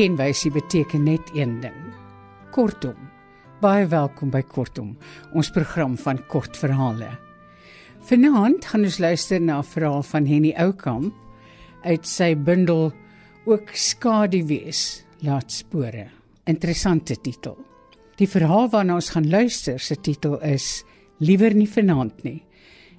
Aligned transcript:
kenwysie 0.00 0.48
beteken 0.48 1.02
net 1.04 1.28
een 1.36 1.58
ding. 1.60 1.80
Kortom. 2.54 2.96
Baie 3.60 3.84
welkom 3.84 4.30
by 4.32 4.40
Kortom, 4.48 4.94
ons 5.36 5.50
program 5.52 5.98
van 6.00 6.22
kort 6.32 6.56
verhale. 6.56 7.10
Vanaand 8.08 8.64
gaan 8.64 8.86
ons 8.88 8.96
luister 8.96 9.40
na 9.40 9.58
'n 9.58 9.68
verhaal 9.74 10.02
van 10.02 10.26
Henny 10.26 10.54
Oukamp 10.56 11.12
uit 11.84 12.06
sy 12.06 12.34
bundel 12.34 12.92
Ook 13.44 13.68
skaduwees 13.72 15.04
laat 15.20 15.52
spore. 15.52 16.06
Interessante 16.46 17.16
titel. 17.20 17.56
Die 18.16 18.28
verhaal 18.28 18.68
waarna 18.70 18.94
ons 18.94 19.10
gaan 19.10 19.28
luister 19.28 19.78
se 19.78 19.96
titel 19.96 20.40
is 20.40 20.84
Liewer 21.18 21.54
nie 21.54 21.68
vanaand 21.68 22.22
nie 22.22 22.42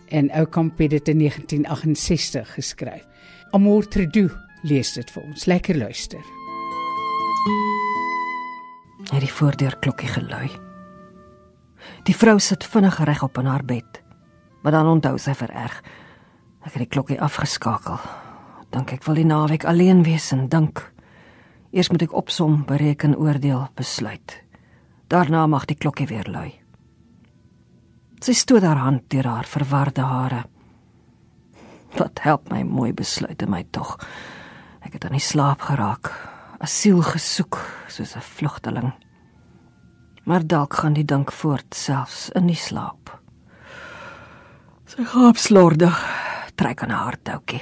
en 0.10 0.30
Oukamp 0.32 0.78
het 0.78 0.90
dit 0.90 1.08
in 1.08 1.18
1968 1.18 2.54
geskryf. 2.54 3.06
Amor 3.52 3.88
Tredu 3.88 4.30
lees 4.64 4.94
dit 4.94 5.12
vir 5.12 5.24
ons. 5.24 5.46
Lekker 5.46 5.78
luister. 5.78 6.41
Het 7.42 9.24
die 9.24 9.32
voordeur 9.34 9.74
klokkie 9.82 10.10
gelui. 10.10 10.50
Die 12.06 12.14
vrou 12.14 12.38
sit 12.40 12.66
vinnig 12.70 13.00
reg 13.04 13.24
op 13.26 13.38
in 13.42 13.50
haar 13.50 13.66
bed. 13.66 14.02
Maar 14.62 14.72
dan 14.72 14.88
onthou 14.88 15.18
sy 15.18 15.34
vererg. 15.34 15.80
Ek 16.62 16.76
het 16.76 16.84
die 16.84 16.92
klokkie 16.92 17.18
afgeskakel. 17.22 17.98
Dink 18.70 18.94
ek 18.94 19.08
wil 19.08 19.18
die 19.18 19.26
naweek 19.26 19.66
alleen 19.66 20.04
wees 20.06 20.30
en 20.36 20.48
dink. 20.54 20.84
Eers 21.74 21.90
moet 21.90 22.06
ek 22.06 22.14
opsom, 22.14 22.62
bereken, 22.70 23.18
oordeel, 23.18 23.68
besluit. 23.76 24.38
Daarna 25.10 25.48
mag 25.48 25.66
die 25.66 25.80
klokkie 25.80 26.08
weer 26.08 26.30
lui. 26.30 26.52
Sy 28.22 28.38
stoot 28.38 28.62
haar 28.62 28.84
hand 28.86 29.10
deur 29.10 29.26
haar 29.26 29.50
verwarde 29.50 30.06
hare. 30.06 30.44
Wat 31.98 32.22
help 32.22 32.52
my 32.54 32.62
mooi 32.64 32.94
besluite 32.94 33.50
my 33.50 33.66
tog. 33.74 33.98
Ek 34.86 34.94
het 34.94 35.10
aan 35.10 35.18
die 35.18 35.26
slaap 35.26 35.66
geraak, 35.66 36.14
asiel 36.62 37.02
gesoek 37.02 37.58
soos 37.88 38.16
'n 38.16 38.22
vlugteling. 38.22 38.94
Maar 40.24 40.48
dalk 40.48 40.74
gaan 40.74 40.94
die 40.94 41.06
dink 41.06 41.32
voort 41.32 41.74
selfs 41.76 42.30
in 42.30 42.48
die 42.48 42.56
slaap. 42.56 43.20
Sy 44.86 45.04
gaap 45.04 45.38
slordig, 45.38 45.98
trek 46.56 46.84
aan 46.84 46.90
haar 46.90 47.18
toukie. 47.24 47.62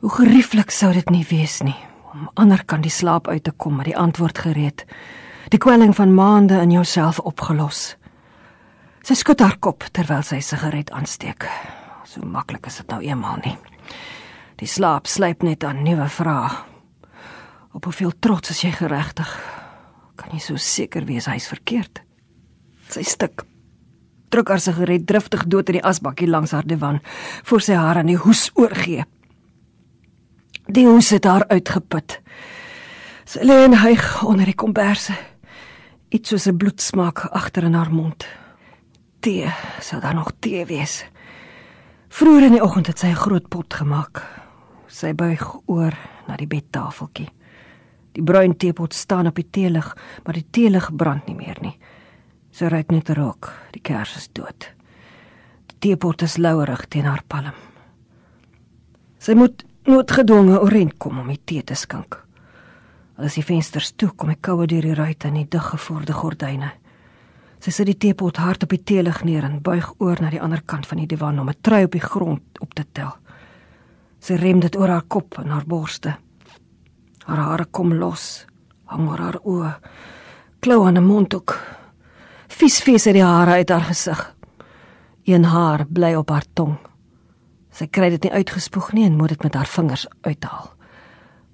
Hoe 0.00 0.10
gerieflik 0.10 0.70
sou 0.70 0.92
dit 0.92 1.10
nie 1.10 1.26
wees 1.30 1.62
nie 1.62 1.76
om 2.14 2.30
ander 2.34 2.64
kan 2.64 2.80
die 2.80 2.90
slaap 2.90 3.28
uit 3.28 3.44
te 3.44 3.50
kom 3.50 3.76
met 3.76 3.84
die 3.84 3.96
antwoord 3.96 4.38
gereed. 4.38 4.84
Die 5.48 5.58
kwelling 5.58 5.94
van 5.96 6.14
maande 6.14 6.60
in 6.60 6.70
jouself 6.70 7.18
opgelos. 7.18 7.96
Sy 9.02 9.14
skud 9.14 9.40
haar 9.40 9.56
kop 9.58 9.84
terwyl 9.92 10.22
sy 10.22 10.36
'n 10.36 10.42
sigaret 10.42 10.90
aansteek. 10.90 11.48
So 12.04 12.20
maklik 12.20 12.66
is 12.66 12.76
dit 12.76 12.88
nou 12.88 13.00
eenmal 13.02 13.36
nie. 13.44 13.56
Die 14.56 14.66
slaap 14.66 15.06
sluip 15.06 15.42
net 15.42 15.64
aan 15.64 15.82
nuwe 15.82 16.08
vrae. 16.08 16.73
Op 17.84 17.90
hoeveel 17.90 18.12
trots 18.18 18.48
is 18.48 18.62
jy 18.64 18.70
geregtig? 18.72 19.28
Kan 20.16 20.30
jy 20.32 20.38
so 20.40 20.56
seker 20.56 21.04
wees 21.04 21.26
hy's 21.28 21.50
verkeerd? 21.50 21.98
Sy 22.88 23.02
stik. 23.04 23.42
Druk 24.32 24.48
haar 24.48 24.62
sigaret 24.64 25.04
driftig 25.04 25.44
dood 25.52 25.68
in 25.68 25.76
die 25.76 25.82
asbakkie 25.84 26.30
langs 26.30 26.54
haar 26.56 26.64
divan 26.64 27.02
voor 27.44 27.60
sy 27.66 27.76
haar 27.76 28.00
aan 28.00 28.08
die 28.08 28.16
hoes 28.16 28.46
oorgee. 28.56 29.04
Die 30.64 30.86
hoes 30.88 31.12
het 31.12 31.28
haar 31.28 31.44
uitgeput. 31.52 32.16
Sy 33.28 33.44
lê 33.44 33.60
en 33.66 33.76
hyg 33.82 34.08
onder 34.24 34.48
die 34.48 34.56
komberse. 34.56 35.12
Iets 36.08 36.32
soos 36.32 36.48
'n 36.48 36.56
bloedsmaak 36.56 37.26
agter 37.36 37.68
in 37.68 37.76
haar 37.76 37.92
mond 37.92 38.24
tee, 39.20 39.52
sou 39.80 40.00
daar 40.00 40.14
nog 40.14 40.32
tee 40.40 40.64
wees. 40.64 41.04
Vroeër 42.08 42.44
in 42.44 42.52
die 42.52 42.64
oggend 42.64 42.86
het 42.86 42.98
sy 42.98 43.12
'n 43.12 43.24
groot 43.28 43.48
pot 43.48 43.74
gemaak. 43.74 44.24
Sy 44.88 45.12
buig 45.12 45.56
oor 45.66 45.92
na 46.26 46.36
die 46.36 46.48
bedtafeltjie. 46.48 47.28
Die 48.14 48.22
bruin 48.22 48.56
teepot 48.56 48.94
staan 48.94 49.26
op 49.26 49.38
die 49.40 49.48
teelig, 49.50 49.90
maar 50.24 50.36
die 50.38 50.46
teelig 50.50 50.90
brand 50.94 51.26
nie 51.26 51.34
meer 51.34 51.58
nie. 51.60 51.74
Sy 52.54 52.70
ruik 52.70 52.92
net 52.94 53.10
rook. 53.18 53.50
Die 53.74 53.82
kers 53.82 54.14
is 54.20 54.28
dood. 54.30 54.68
Die 55.72 55.78
teepot 55.88 56.22
is 56.22 56.36
louerig 56.38 56.86
teen 56.88 57.08
haar 57.10 57.24
palm. 57.26 57.56
Sy 59.18 59.34
moet 59.34 59.64
noodgedwonge 59.88 60.60
orent 60.62 60.94
kom 61.02 61.18
om 61.18 61.32
die 61.32 61.40
tee 61.42 61.64
te 61.66 61.74
skink. 61.74 62.20
As 63.18 63.34
die 63.38 63.44
vensters 63.46 63.92
toe 63.98 64.10
kom, 64.14 64.30
ek 64.34 64.42
koue 64.46 64.66
deur 64.70 64.86
die 64.86 64.94
ruit 64.94 65.26
en 65.26 65.38
die 65.38 65.48
diggevorde 65.50 66.14
gordyne. 66.14 66.70
Sy 67.64 67.72
sit 67.72 67.88
die 67.88 67.98
teepot 67.98 68.38
hard 68.42 68.66
op 68.66 68.74
die 68.74 68.82
teelig 68.84 69.22
neer 69.24 69.46
en 69.46 69.62
buig 69.64 69.86
oor 69.98 70.20
na 70.20 70.30
die 70.30 70.42
ander 70.42 70.62
kant 70.62 70.86
van 70.86 71.00
die 71.02 71.10
divan 71.10 71.38
om 71.40 71.48
'n 71.48 71.62
trui 71.62 71.84
op 71.84 71.92
die 71.92 72.06
grond 72.06 72.60
op 72.60 72.74
te 72.74 72.84
tel. 72.92 73.12
Sy 74.20 74.34
rem 74.34 74.60
dit 74.60 74.76
oor 74.76 74.88
haar 74.88 75.06
kop 75.08 75.38
en 75.38 75.48
haar 75.48 75.66
borste. 75.66 76.16
Haar 77.24 77.40
hare 77.40 77.64
kom 77.64 77.94
los, 77.96 78.44
hang 78.84 79.08
oor 79.08 79.20
haar 79.24 79.38
oë. 79.48 79.70
Klou 80.60 80.86
aan 80.86 80.98
'n 80.98 81.06
mondhoek. 81.06 81.56
Vies 82.48 82.80
vies 82.80 83.06
uit 83.06 83.14
die 83.14 83.24
hare 83.24 83.50
uit 83.50 83.68
haar 83.68 83.86
gesig. 83.88 84.34
Een 85.24 85.44
haar 85.44 85.86
bly 85.86 86.14
op 86.14 86.28
haar 86.28 86.44
tong. 86.54 86.76
Sy 87.70 87.86
kry 87.86 88.10
dit 88.10 88.22
nie 88.22 88.32
uitgespoeg 88.32 88.92
nie 88.92 89.06
en 89.06 89.16
moet 89.16 89.28
dit 89.28 89.42
met 89.42 89.54
haar 89.54 89.66
vingers 89.66 90.06
uithaal. 90.20 90.70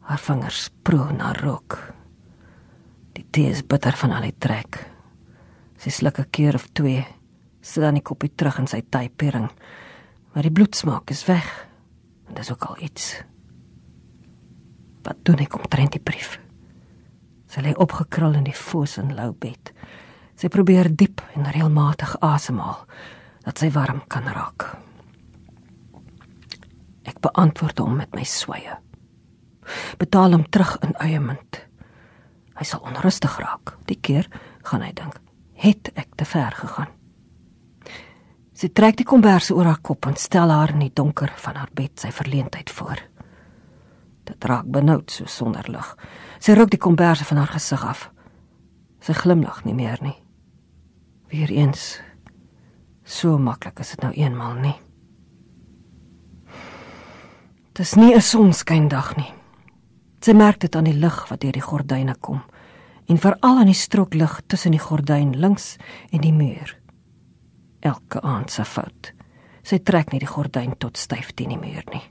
Haar 0.00 0.18
vingers 0.18 0.70
proe 0.82 1.12
na 1.12 1.32
rook. 1.32 1.78
Die 3.12 3.26
tee 3.30 3.50
is 3.50 3.66
bitter 3.66 3.92
van 3.92 4.10
al 4.10 4.22
die 4.22 4.38
trek. 4.38 4.90
Sy 5.78 5.90
sluk 5.90 6.18
'n 6.18 6.30
keer 6.30 6.54
of 6.54 6.68
twee, 6.72 7.06
sit 7.62 7.82
dan 7.82 7.94
die 7.94 8.02
koppie 8.02 8.32
terug 8.34 8.58
in 8.58 8.66
sy 8.66 8.82
typering. 8.90 9.50
Maar 10.34 10.42
die 10.42 10.52
bloedsmaak 10.52 11.10
is 11.10 11.26
weg. 11.26 11.66
En 12.28 12.34
dis 12.34 12.52
ook 12.52 12.64
al 12.64 12.76
iets. 12.80 13.29
Wat 15.06 15.22
doen 15.24 15.40
ek 15.44 15.56
om 15.56 15.68
trent 15.68 15.94
die 15.96 16.02
brief? 16.02 16.38
Sy 17.50 17.64
lê 17.64 17.72
opgekrul 17.74 18.36
in 18.38 18.46
die 18.46 18.56
foos 18.56 18.98
en 19.00 19.14
lou 19.16 19.32
bed. 19.32 19.72
Sy 20.38 20.48
probeer 20.52 20.90
diep 20.92 21.22
en 21.34 21.48
reëlmatig 21.50 22.16
asemhaal 22.24 22.84
dat 23.46 23.58
sy 23.58 23.70
warm 23.74 24.04
kan 24.08 24.28
raak. 24.30 24.68
Ek 27.08 27.18
beantwoord 27.24 27.80
hom 27.82 27.96
met 28.02 28.14
my 28.14 28.24
sweye. 28.28 28.76
Betaal 29.98 30.36
hom 30.36 30.46
terug 30.50 30.76
in 30.86 30.94
eie 31.02 31.20
munt. 31.20 31.64
Hy 32.60 32.64
sal 32.68 32.84
onrustig 32.86 33.38
raak. 33.40 33.76
Die 33.88 33.98
keer 33.98 34.28
gaan 34.68 34.84
hy 34.84 34.92
dink 34.94 35.18
het 35.60 35.90
ek 35.94 36.14
te 36.16 36.24
ver 36.24 36.54
gegaan. 36.56 36.88
Sy 38.56 38.70
trek 38.76 38.98
die 39.00 39.08
kombers 39.08 39.50
oor 39.52 39.68
haar 39.68 39.80
kop 39.84 40.08
en 40.08 40.16
stel 40.20 40.52
haar 40.52 40.72
in 40.74 40.84
die 40.86 40.94
donker 40.96 41.32
van 41.40 41.56
haar 41.60 41.72
bed 41.76 42.00
sy 42.00 42.12
verleentheid 42.12 42.72
voor. 42.76 43.09
Dit 44.30 44.44
raak 44.46 44.68
benoud 44.70 45.10
so 45.10 45.26
sonder 45.26 45.66
lig. 45.70 45.88
Sy 46.38 46.54
ruk 46.54 46.70
die 46.70 46.80
kombers 46.80 47.24
van 47.26 47.42
haar 47.42 47.50
gesig 47.54 47.82
af. 47.84 48.06
Sy 49.02 49.16
glimlag 49.16 49.64
nie 49.64 49.74
meer 49.74 49.98
nie. 50.04 50.16
Weereens 51.30 51.98
so 53.04 53.38
maklik 53.38 53.80
is 53.82 53.94
dit 53.96 54.04
nou 54.04 54.12
eenmal 54.14 54.54
nie. 54.62 54.76
Dis 57.74 57.96
nie 57.96 58.14
'n 58.14 58.20
sonskyndag 58.20 59.16
nie. 59.16 59.32
Sy 60.20 60.32
merk 60.32 60.60
dit 60.60 60.76
aan 60.76 60.84
die 60.84 60.98
lig 60.98 61.28
wat 61.30 61.40
deur 61.40 61.52
die 61.52 61.64
gordyne 61.64 62.14
kom 62.20 62.42
en 63.08 63.18
veral 63.18 63.58
aan 63.58 63.66
die 63.66 63.74
strooklig 63.74 64.40
tussen 64.46 64.70
die 64.70 64.78
gordyn 64.78 65.32
links 65.40 65.76
en 66.12 66.20
die 66.20 66.32
muur. 66.32 66.76
Elke 67.80 68.20
aand 68.20 68.50
se 68.50 68.64
fout. 68.64 69.12
Sy 69.62 69.78
trek 69.78 70.12
net 70.12 70.20
die 70.20 70.30
gordyn 70.30 70.76
tot 70.78 70.96
styf 70.96 71.32
teen 71.32 71.48
die 71.48 71.58
muur 71.58 71.84
nie. 71.92 72.02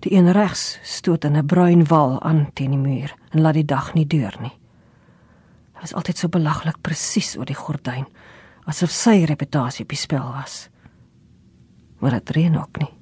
Die 0.00 0.14
een 0.16 0.32
regs 0.32 0.78
stoot 0.82 1.24
in 1.24 1.36
'n 1.36 1.46
bruin 1.46 1.84
wal 1.84 2.22
aan 2.22 2.50
teen 2.54 2.70
die 2.70 2.78
muur 2.78 3.14
en 3.30 3.40
laat 3.40 3.54
die 3.54 3.64
dag 3.64 3.94
nie 3.94 4.06
deur 4.06 4.36
nie. 4.40 4.56
Hy 5.74 5.80
was 5.80 5.94
altyd 5.94 6.18
so 6.18 6.28
belaglik 6.28 6.80
presies 6.80 7.36
oor 7.36 7.44
die 7.44 7.54
gordyn, 7.54 8.06
asof 8.64 8.90
sy 8.90 9.24
reputasie 9.24 9.82
op 9.84 9.88
die 9.88 9.96
spel 9.96 10.32
was. 10.32 10.68
Maar 11.98 12.10
dit 12.10 12.30
reën 12.30 12.56
ook 12.56 12.78
nie. 12.78 12.94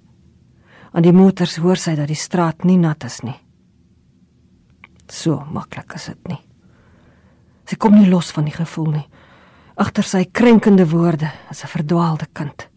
Aan 0.92 1.02
die 1.02 1.12
motors 1.12 1.56
hoor 1.56 1.76
sy 1.76 1.94
dat 1.94 2.08
die 2.08 2.16
straat 2.16 2.64
nie 2.64 2.78
nat 2.78 3.04
is 3.04 3.20
nie. 3.20 3.40
So 5.08 5.44
maklik 5.50 5.94
is 5.94 6.06
dit 6.06 6.28
nie. 6.28 6.40
Sy 7.64 7.76
kom 7.76 7.94
nie 7.94 8.08
los 8.08 8.30
van 8.30 8.44
die 8.44 8.54
gevoel 8.56 8.90
nie. 8.90 9.08
Agter 9.76 10.02
sy 10.02 10.24
krenkende 10.24 10.88
woorde 10.90 11.30
is 11.50 11.62
'n 11.64 11.68
verdwaalde 11.68 12.26
kind. 12.32 12.68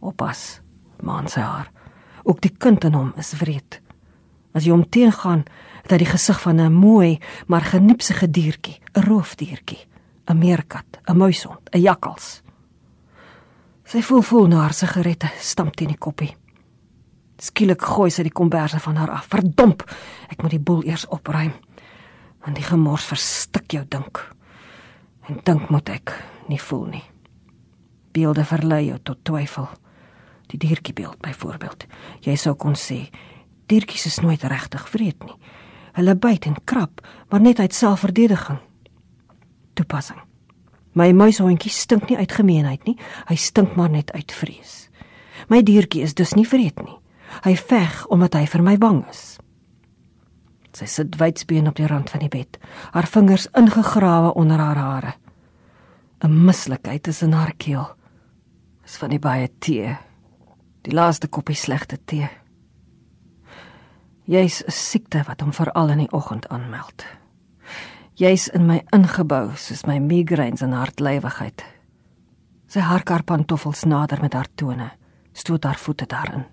Oppas, 0.00 0.60
maan 1.02 1.28
sy 1.28 1.40
haar. 1.40 1.70
Ook 2.28 2.42
die 2.44 2.52
kind 2.52 2.84
in 2.84 2.92
hom 2.92 3.12
is 3.16 3.32
wreed. 3.40 3.80
As 4.52 4.66
jy 4.66 4.74
hom 4.74 4.84
teengaan, 4.84 5.46
het 5.84 5.94
hy 5.94 5.98
die 6.02 6.10
gesig 6.10 6.40
van 6.44 6.60
'n 6.60 6.72
mooi 6.72 7.20
maar 7.46 7.64
geniepsige 7.64 8.28
diertjie, 8.30 8.80
'n 8.94 9.02
roofdiertjie, 9.08 9.86
'n 10.26 10.38
meerkat, 10.38 11.00
'n 11.08 11.16
muishond, 11.16 11.70
'n 11.72 11.80
jakkals. 11.80 12.42
Sy 13.84 14.02
voel 14.02 14.22
vol 14.22 14.46
na 14.46 14.60
haar 14.60 14.74
sigarette, 14.74 15.30
stamp 15.40 15.76
teen 15.76 15.88
die 15.88 15.98
koppie. 15.98 16.36
Skielik 17.38 17.82
gooi 17.82 18.10
sy 18.10 18.22
die 18.22 18.32
komberse 18.32 18.80
van 18.80 18.96
haar 18.96 19.10
af. 19.10 19.26
Verdomp, 19.26 19.82
ek 20.28 20.42
moet 20.42 20.50
die 20.50 20.60
boel 20.60 20.84
eers 20.84 21.06
opruim 21.06 21.52
en 22.46 22.54
die 22.54 22.62
gemors 22.62 23.04
verstik 23.04 23.72
jou 23.72 23.84
dink. 23.88 24.34
En 25.28 25.40
dink 25.44 25.70
moet 25.70 25.88
ek 25.88 26.24
nie 26.48 26.60
voel 26.60 26.84
nie. 26.84 27.04
Beelde 28.12 28.44
verlei 28.44 28.86
jou 28.86 28.98
tot 29.02 29.24
twyfel. 29.24 29.68
Die 30.48 30.58
diertjie 30.58 30.94
beeld 30.96 31.20
byvoorbeeld. 31.20 31.86
Jy 32.24 32.36
sou 32.36 32.54
kon 32.56 32.76
sê 32.76 33.08
diertjies 33.68 34.06
is 34.08 34.20
nooit 34.24 34.42
regtig 34.48 34.86
vreed 34.88 35.24
nie. 35.24 35.36
Hulle 35.98 36.14
byt 36.16 36.46
en 36.48 36.56
krap, 36.64 37.02
maar 37.28 37.40
net 37.40 37.60
uit 37.60 37.74
selfverdediging. 37.74 38.60
Toepassing. 39.76 40.20
My 40.96 41.10
muishondjie 41.12 41.70
stink 41.70 42.08
nie 42.08 42.16
uit 42.16 42.32
gemeenheid 42.32 42.86
nie, 42.88 42.96
hy 43.28 43.36
stink 43.36 43.76
maar 43.76 43.90
net 43.92 44.12
uit 44.16 44.32
vrees. 44.32 44.88
My 45.52 45.60
diertjie 45.62 46.02
is 46.02 46.16
dus 46.16 46.32
nie 46.34 46.46
vreed 46.48 46.80
nie. 46.82 46.96
Hy 47.44 47.54
veg 47.60 48.06
omdat 48.08 48.38
hy 48.38 48.46
vir 48.48 48.64
my 48.64 48.76
bang 48.80 49.02
is. 49.10 49.36
Sy 50.74 50.88
sit 50.88 51.18
wydsbeen 51.20 51.68
op 51.68 51.76
die 51.76 51.86
rand 51.90 52.10
van 52.10 52.22
die 52.24 52.32
bed, 52.32 52.58
haar 52.94 53.08
vingers 53.10 53.48
ingegrawe 53.58 54.32
onder 54.34 54.58
haar 54.58 54.80
hare. 54.80 55.12
'n 56.24 56.44
Mislikheid 56.44 57.06
is 57.06 57.22
in 57.22 57.32
haar 57.32 57.52
keel. 57.56 57.86
Dis 58.82 58.96
van 58.96 59.10
die 59.10 59.18
baie 59.18 59.48
tee. 59.58 59.96
Die 60.88 60.96
laaste 60.96 61.28
koppie 61.28 61.56
slegte 61.56 61.98
tee. 62.08 62.28
Jy's 64.24 64.62
'n 64.64 64.72
siekte 64.72 65.24
wat 65.26 65.40
hom 65.40 65.52
veral 65.52 65.90
in 65.90 65.98
die 65.98 66.12
oggend 66.12 66.48
aanmeld. 66.48 67.04
Jy's 68.14 68.48
in 68.48 68.66
my 68.66 68.80
ingebou 68.92 69.52
soos 69.56 69.84
my 69.86 69.98
migraines 69.98 70.62
en 70.62 70.72
hartlywigheid. 70.72 71.64
Sy 72.68 72.80
hark 72.80 73.08
haar 73.08 73.22
pantoffels 73.22 73.84
nader 73.84 74.20
met 74.22 74.32
haar 74.32 74.48
tone, 74.54 74.90
stoot 75.32 75.64
haar 75.64 75.76
voete 75.76 76.06
daarin. 76.06 76.46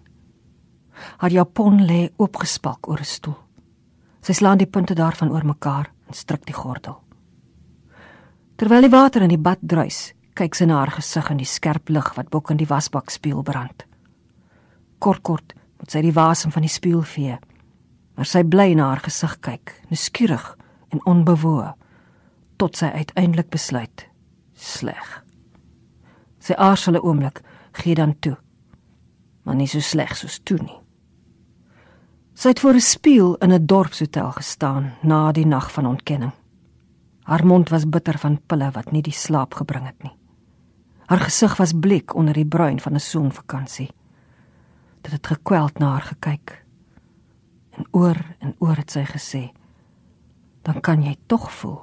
Haar 1.18 1.32
japon 1.32 1.86
lê 1.86 2.10
oopgespalk 2.18 2.90
oor 2.90 3.00
'n 3.00 3.06
stoel. 3.06 3.40
Sy 4.22 4.34
slaan 4.34 4.58
die 4.58 4.68
punte 4.68 4.94
daarvan 4.94 5.32
oor 5.32 5.46
mekaar 5.46 5.92
en 6.08 6.14
stryk 6.14 6.46
die 6.46 6.54
gordel. 6.54 7.04
Terwyl 8.56 8.82
die 8.82 8.98
water 8.98 9.22
in 9.22 9.30
die 9.30 9.42
bad 9.42 9.60
druis, 9.62 10.14
kyk 10.34 10.56
sy 10.56 10.66
na 10.66 10.78
haar 10.78 10.92
gesig 10.92 11.30
in 11.30 11.38
die 11.38 11.46
skerp 11.46 11.90
lig 11.90 12.16
wat 12.16 12.30
bo 12.30 12.42
in 12.50 12.58
die 12.58 12.68
wasbak 12.68 13.10
spieël 13.10 13.44
brand. 13.44 13.86
Kort 15.00 15.22
kort 15.22 15.54
moet 15.80 15.92
sy 15.92 16.02
die 16.02 16.14
wasem 16.14 16.52
van 16.52 16.62
die 16.62 16.72
spieël 16.72 17.04
vee, 17.04 17.38
maar 18.16 18.26
sy 18.26 18.44
bly 18.44 18.74
na 18.74 18.90
haar 18.94 19.04
gesig 19.04 19.40
kyk, 19.40 19.74
nuuskierig 19.90 20.58
en 20.94 21.04
onbewoë, 21.06 21.74
tot 22.58 22.78
sy 22.80 22.86
uiteindelik 22.86 23.50
besluit: 23.50 24.08
sleg. 24.56 25.24
Sy 26.40 26.54
aarzel 26.58 26.96
'n 26.96 27.04
oomblik, 27.04 27.42
gee 27.72 27.96
dan 27.96 28.20
toe. 28.20 28.38
Maar 29.44 29.56
nie 29.56 29.68
so 29.68 29.80
sleg 29.80 30.16
soos 30.16 30.40
toe 30.44 30.58
nie. 30.58 30.80
Sy 32.34 32.50
het 32.50 32.60
voor 32.60 32.74
'n 32.76 32.82
spieël 32.82 33.36
in 33.36 33.52
'n 33.52 33.66
dorpshotel 33.66 34.32
gestaan 34.32 34.94
na 35.02 35.32
die 35.32 35.46
nag 35.46 35.72
van 35.72 35.86
ontkenning. 35.86 36.34
Haar 37.24 37.46
mond 37.46 37.70
was 37.70 37.90
bitter 37.90 38.18
van 38.18 38.42
pille 38.46 38.72
wat 38.72 38.92
nie 38.92 39.02
die 39.02 39.14
slaap 39.14 39.54
gebring 39.54 39.86
het 39.86 40.04
nie. 40.04 40.18
Haar 41.06 41.20
gesig 41.20 41.58
was 41.58 41.74
bleek 41.80 42.16
onder 42.16 42.34
die 42.34 42.46
bruin 42.46 42.80
van 42.80 42.94
'n 42.94 43.00
sonvakansie. 43.00 43.90
Dit 45.06 45.14
het 45.14 45.28
gekweld 45.28 45.78
na 45.78 45.92
haar 45.94 46.02
gekyk. 46.02 46.66
En 47.78 47.86
oor 47.92 48.18
en 48.40 48.56
oor 48.58 48.76
het 48.76 48.92
sy 48.92 49.04
gesê: 49.06 49.52
"Dan 50.62 50.82
kan 50.82 51.04
jy 51.04 51.16
tog 51.26 51.52
voel, 51.52 51.82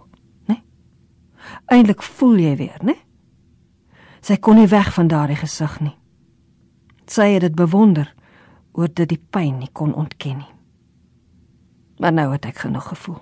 né? 0.48 0.62
Eindelik 1.66 2.02
voel 2.02 2.36
jy 2.36 2.56
weer, 2.56 2.78
né?" 2.82 2.94
Sy 4.20 4.36
kon 4.36 4.56
nie 4.56 4.66
weg 4.66 4.92
van 4.94 5.06
daardie 5.06 5.36
gesig 5.36 5.80
nie. 5.80 5.96
Sy 7.06 7.22
het 7.34 7.40
dit 7.40 7.54
bewonder 7.54 8.14
oor 8.72 8.88
dit 8.88 9.08
die 9.08 9.22
pyn 9.30 9.58
nie 9.58 9.70
kon 9.72 9.94
ontken 9.94 10.36
nie. 10.36 10.54
Maar 11.98 12.12
nou 12.12 12.32
het 12.32 12.44
ek 12.44 12.56
genoeg 12.56 12.88
gevoel. 12.88 13.20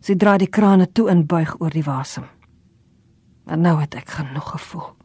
Sy 0.00 0.14
draai 0.14 0.38
die 0.38 0.50
krane 0.50 0.92
toe 0.92 1.08
en 1.10 1.26
buig 1.26 1.60
oor 1.60 1.70
die 1.70 1.84
wasem. 1.84 2.24
Maar 3.44 3.58
nou 3.58 3.80
het 3.80 3.94
ek 3.94 4.08
genoeg 4.08 4.50
gevoel. 4.50 4.96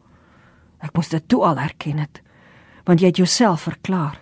Ek 0.78 0.94
moes 0.94 1.08
dit 1.08 1.28
toe 1.28 1.44
al 1.44 1.58
erken 1.58 1.98
het, 1.98 2.22
want 2.86 3.02
jy 3.02 3.10
het 3.10 3.20
jouself 3.20 3.66
verklaar. 3.66 4.20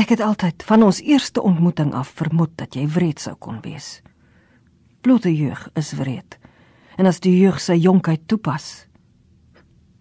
Ek 0.00 0.14
het 0.14 0.22
altyd 0.24 0.62
van 0.64 0.82
ons 0.86 1.00
eerste 1.02 1.42
ontmoeting 1.42 1.92
af 1.94 2.12
vermoed 2.16 2.52
dat 2.56 2.74
jy 2.74 2.86
wreed 2.88 3.20
sou 3.20 3.34
kon 3.36 3.60
wees. 3.64 4.00
Blote 5.04 5.32
jeug 5.34 5.68
is 5.76 5.92
wreed. 5.98 6.38
En 6.96 7.08
as 7.08 7.20
die 7.20 7.34
jeug 7.36 7.60
sy 7.60 7.76
jonkheid 7.80 8.26
toepas, 8.28 8.86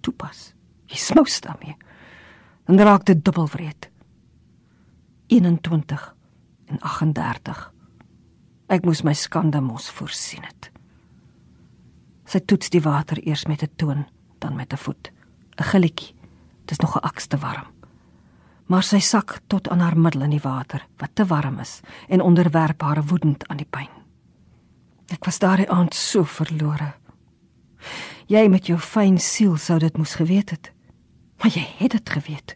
toepas, 0.06 0.54
jy 0.92 1.00
smous 1.00 1.40
daarmee. 1.44 1.76
Dan 2.68 2.80
raak 2.86 3.06
dit 3.10 3.24
dubbel 3.26 3.48
wreed. 3.52 3.90
21 5.28 6.16
en 6.70 6.80
38. 6.80 7.64
Ek 8.70 8.86
moes 8.86 9.02
my 9.04 9.16
skande 9.18 9.62
mos 9.62 9.90
voorsien 9.90 10.46
het. 10.46 10.70
Sy 12.30 12.44
toets 12.46 12.70
die 12.70 12.84
water 12.86 13.18
eers 13.26 13.48
met 13.50 13.64
'n 13.64 13.74
toon, 13.76 14.06
dan 14.40 14.56
met 14.56 14.74
'n 14.74 14.78
voet. 14.78 15.12
'n 15.58 15.64
Gilletjie. 15.64 16.19
Dit 16.70 16.78
is 16.78 16.86
nog 16.86 16.96
'n 16.96 17.06
aks 17.06 17.26
te 17.26 17.38
warm. 17.38 17.68
Maar 18.66 18.84
sy 18.84 19.00
sak 19.00 19.40
tot 19.48 19.70
aan 19.70 19.80
haar 19.80 19.98
middel 19.98 20.22
in 20.22 20.30
die 20.30 20.42
water, 20.42 20.88
wat 20.98 21.10
te 21.14 21.26
warm 21.26 21.60
is, 21.60 21.80
en 22.08 22.22
onderwerp 22.22 22.82
haar 22.82 23.04
woedend 23.04 23.48
aan 23.48 23.58
die 23.58 23.68
pyn. 23.70 23.90
Ek 25.08 25.26
was 25.26 25.40
daardie 25.40 25.70
aand 25.70 25.96
so 25.96 26.24
verlore. 26.24 26.94
Jy 28.26 28.48
met 28.48 28.66
jou 28.68 28.80
fyn 28.80 29.18
siel 29.18 29.58
sou 29.58 29.80
dit 29.80 29.98
moes 29.98 30.16
geweet 30.16 30.50
het. 30.50 30.72
Maar 31.38 31.52
jy 31.52 31.66
het 31.78 31.92
dit 31.92 32.10
geweet. 32.10 32.56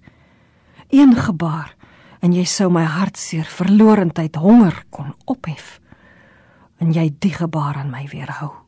Een 0.89 1.15
gebaar 1.15 1.75
en 2.19 2.33
jy 2.33 2.43
sou 2.43 2.69
my 2.69 2.83
hartseer 2.83 3.45
verlorendheid 3.45 4.35
honger 4.35 4.83
kon 4.89 5.15
ophef 5.25 5.79
en 6.77 6.93
jy 6.93 7.15
die 7.19 7.33
gebaar 7.33 7.75
aan 7.75 7.89
my 7.89 8.07
weerhou 8.11 8.63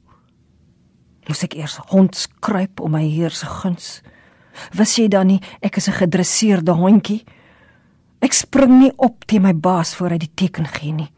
moes 1.28 1.44
ek 1.44 1.56
eers 1.58 1.78
honds 1.92 2.28
kruip 2.40 2.80
om 2.80 2.94
my 2.96 3.04
heer 3.04 3.34
se 3.34 3.48
guns 3.50 4.02
wis 4.78 4.98
jy 5.00 5.08
dan 5.08 5.28
nie 5.28 5.42
ek 5.62 5.78
is 5.78 5.88
'n 5.90 6.00
gedresseerde 6.02 6.72
hondjie 6.72 7.26
ek 8.22 8.34
spring 8.34 8.80
nie 8.80 8.92
op 8.98 9.26
teen 9.26 9.42
my 9.42 9.54
baas 9.54 9.96
voor 9.96 10.10
hy 10.10 10.18
die 10.18 10.36
teken 10.36 10.66
gee 10.66 10.94
nie 10.94 11.12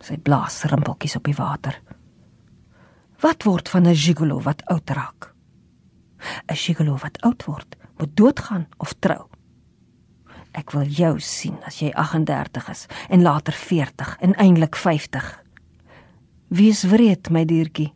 sy 0.00 0.16
blaas 0.16 0.64
rimpeltjies 0.64 1.16
op 1.16 1.24
die 1.24 1.38
water 1.38 1.80
wat 3.22 3.42
word 3.44 3.68
van 3.68 3.86
'n 3.86 3.94
gigolo 3.94 4.40
wat 4.40 4.62
oud 4.66 4.90
raak 4.90 5.34
'n 6.48 6.54
gigolo 6.54 6.96
wat 6.96 7.22
oud 7.22 7.44
word 7.46 7.76
moet 7.98 8.16
doodgaan 8.16 8.66
of 8.78 8.94
trou 9.00 9.28
Ek 10.58 10.72
wil 10.74 10.88
jou 10.90 11.18
sien 11.22 11.58
as 11.68 11.78
jy 11.82 11.90
38 11.94 12.70
is 12.72 12.86
en 13.08 13.22
later 13.22 13.54
40 13.54 14.16
en 14.24 14.34
eintlik 14.40 14.76
50. 14.76 15.28
Wees 16.48 16.82
wreed, 16.88 17.30
my 17.30 17.44
diertjie. 17.44 17.92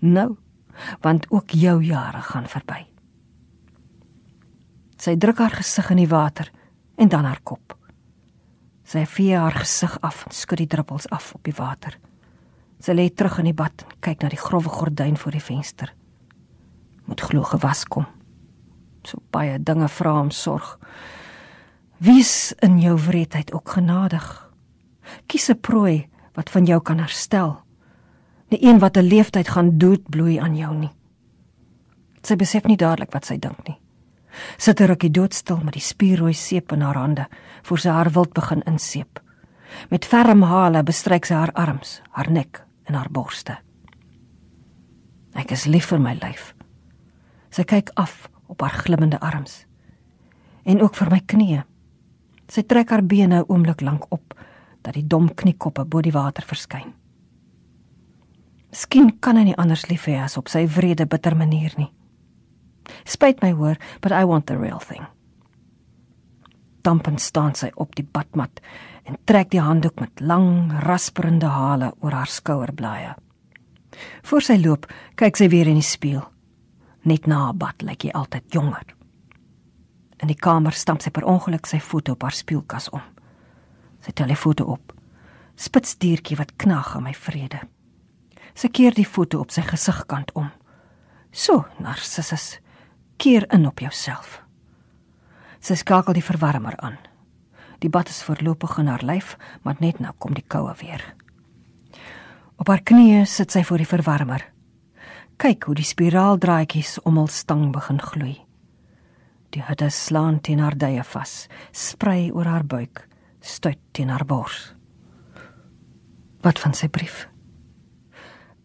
Nou, 0.00 0.36
want 1.04 1.26
ook 1.30 1.52
jou 1.52 1.80
jare 1.84 2.22
gaan 2.22 2.46
verby. 2.48 2.86
Sy 5.00 5.16
druk 5.16 5.38
haar 5.40 5.54
gesig 5.56 5.90
in 5.94 6.02
die 6.02 6.10
water 6.10 6.50
en 7.00 7.08
dan 7.08 7.24
haar 7.24 7.40
kop. 7.42 7.72
Sy 8.84 9.06
vee 9.08 9.36
haar 9.38 9.54
gesig 9.62 9.94
af 10.04 10.26
en 10.26 10.34
skud 10.36 10.60
die 10.60 10.68
druppels 10.68 11.06
af 11.08 11.30
op 11.38 11.44
die 11.48 11.56
water. 11.56 11.96
Sy 12.84 12.92
lê 12.98 13.06
terug 13.08 13.38
in 13.40 13.48
die 13.48 13.56
bad 13.56 13.86
en 13.86 13.96
kyk 14.04 14.20
na 14.20 14.28
die 14.32 14.40
grouwe 14.40 14.68
gordyn 14.68 15.16
voor 15.16 15.36
die 15.36 15.44
venster. 15.44 15.94
Moet 17.08 17.24
glo 17.24 17.48
gewas 17.48 17.86
kom. 17.88 18.04
So 19.08 19.22
baie 19.32 19.56
dinge 19.58 19.88
vra 19.88 20.18
om 20.20 20.30
sorg. 20.30 20.76
Wees 22.04 22.52
in 22.60 22.78
jou 22.80 22.98
wreedheid 23.00 23.54
ook 23.56 23.76
genadig. 23.78 24.26
Kies 25.26 25.48
'n 25.48 25.60
prooi 25.60 26.08
wat 26.34 26.50
van 26.50 26.64
jou 26.66 26.80
kan 26.82 26.98
herstel. 26.98 27.62
Nie 28.50 28.64
een 28.64 28.78
wat 28.78 28.96
'n 28.96 29.08
leeftyd 29.08 29.48
gaan 29.48 29.78
doodbloei 29.78 30.38
aan 30.38 30.56
jou 30.56 30.74
nie. 30.74 30.92
Sy 32.22 32.36
besef 32.36 32.64
nie 32.64 32.76
dadelik 32.76 33.12
wat 33.12 33.24
sy 33.24 33.38
dink 33.38 33.68
nie. 33.68 33.79
Sit 34.56 34.80
'n 34.80 34.86
rukkie 34.86 35.10
doodstil 35.10 35.60
met 35.64 35.72
die 35.72 35.82
spierrooi 35.82 36.34
seep 36.34 36.72
in 36.72 36.80
haar 36.80 36.96
hande 36.96 37.28
voor 37.62 37.78
sy 37.78 37.88
haar 37.88 38.10
wild 38.10 38.32
begin 38.32 38.62
inseep. 38.62 39.20
Met 39.90 40.04
ferm 40.04 40.42
hale 40.42 40.82
bestryk 40.82 41.24
sy 41.24 41.34
haar 41.34 41.52
arms, 41.52 42.02
haar 42.10 42.30
nek 42.30 42.66
en 42.84 42.94
haar 42.94 43.10
borste. 43.10 43.58
Ek 45.34 45.50
is 45.50 45.64
lief 45.64 45.86
vir 45.86 46.00
my 46.00 46.14
lyf. 46.14 46.54
Sy 47.50 47.64
kyk 47.64 47.90
af 47.94 48.28
op 48.46 48.60
haar 48.60 48.82
glimmende 48.82 49.20
arms 49.20 49.66
en 50.64 50.82
ook 50.82 50.94
vir 50.94 51.10
my 51.10 51.20
knieë. 51.26 51.64
Sy 52.48 52.62
trek 52.62 52.90
haar 52.90 53.02
bene 53.02 53.40
'n 53.40 53.44
oomblik 53.48 53.80
lank 53.80 54.06
op 54.10 54.34
dat 54.82 54.94
die 54.94 55.06
dom 55.06 55.34
kniekoppe 55.34 55.84
bo 55.84 56.00
die 56.00 56.12
water 56.12 56.44
verskyn. 56.44 56.92
Miskien 58.70 59.18
kan 59.20 59.36
hy 59.36 59.44
nie 59.44 59.56
anders 59.56 59.88
lief 59.88 60.06
hê 60.06 60.20
as 60.22 60.36
op 60.36 60.48
sy 60.48 60.66
wrede 60.66 61.06
bitter 61.06 61.36
manier 61.36 61.72
nie. 61.76 61.90
Spyt 63.04 63.42
my 63.42 63.52
hoor, 63.52 63.76
but 64.00 64.12
I 64.12 64.24
want 64.24 64.46
the 64.46 64.58
real 64.58 64.78
thing. 64.78 65.06
Dampen 66.82 67.18
staan 67.18 67.54
sy 67.54 67.70
op 67.74 67.94
die 67.96 68.06
badmat 68.06 68.60
en 69.04 69.18
trek 69.24 69.50
die 69.52 69.60
handdoek 69.60 70.00
met 70.00 70.20
lang, 70.20 70.70
rasperende 70.84 71.50
hale 71.50 71.92
oor 72.00 72.14
haar 72.16 72.30
skouerblaaie. 72.30 73.14
Voor 74.22 74.44
sy 74.44 74.56
loop, 74.60 74.86
kyk 75.20 75.36
sy 75.36 75.48
weer 75.52 75.68
in 75.68 75.80
die 75.80 75.86
spieël. 75.86 76.24
Net 77.08 77.26
na 77.26 77.46
haar 77.46 77.58
bad 77.58 77.82
lyk 77.84 78.06
hy 78.06 78.14
altyd 78.16 78.54
jonger. 78.54 78.86
In 80.20 80.28
die 80.28 80.36
kamer 80.36 80.76
stamp 80.76 81.02
sy 81.02 81.12
per 81.12 81.24
ongeluk 81.28 81.68
sy 81.68 81.80
voete 81.80 82.12
op 82.12 82.24
haar 82.24 82.36
spieelkas 82.36 82.90
om. 82.96 83.02
Sy 84.04 84.12
tel 84.16 84.32
die 84.32 84.38
voete 84.38 84.66
op. 84.68 84.92
Spitsdiertjie 85.60 86.38
wat 86.40 86.56
knag 86.60 86.94
aan 86.96 87.06
my 87.08 87.14
vrede. 87.16 87.60
Sy 88.54 88.68
keer 88.72 88.96
die 88.96 89.08
voete 89.08 89.38
op 89.40 89.52
sy 89.52 89.64
gesigkant 89.64 90.32
om. 90.36 90.50
So, 91.32 91.64
narcissus, 91.78 92.58
keer 93.20 93.44
in 93.52 93.66
op 93.68 93.78
jouself. 93.84 94.40
Sy 95.60 95.76
skakel 95.76 96.16
die 96.16 96.24
verwarmer 96.24 96.76
aan. 96.80 96.96
Die 97.80 97.90
bad 97.92 98.08
is 98.08 98.22
voorlopig 98.24 98.78
in 98.80 98.88
haar 98.88 99.04
lyf, 99.04 99.36
maar 99.62 99.76
net 99.80 100.00
nou 100.00 100.12
kom 100.18 100.32
die 100.36 100.44
koue 100.48 100.72
weer. 100.80 101.02
Op 102.56 102.68
haar 102.72 102.80
knieë 102.80 103.26
sit 103.28 103.52
sy 103.52 103.60
voor 103.64 103.80
die 103.80 103.88
verwarmer. 103.88 104.44
Kyk 105.40 105.68
hoe 105.68 105.76
die 105.76 105.84
spiraaldraadjies 105.88 106.98
om 107.08 107.20
hul 107.20 107.28
stang 107.32 107.68
begin 107.72 108.00
gloei. 108.00 108.36
Die 109.52 109.64
hitte 109.66 109.90
slaan 109.92 110.38
teen 110.40 110.60
haar 110.60 110.76
dye 110.78 111.04
vas, 111.04 111.48
sprei 111.72 112.30
oor 112.32 112.48
haar 112.48 112.64
buik, 112.64 113.02
stuit 113.40 113.80
teen 113.92 114.12
haar 114.12 114.24
bors. 114.24 114.70
Wat 116.44 116.60
van 116.60 116.76
sy 116.76 116.88
brief? 116.88 117.26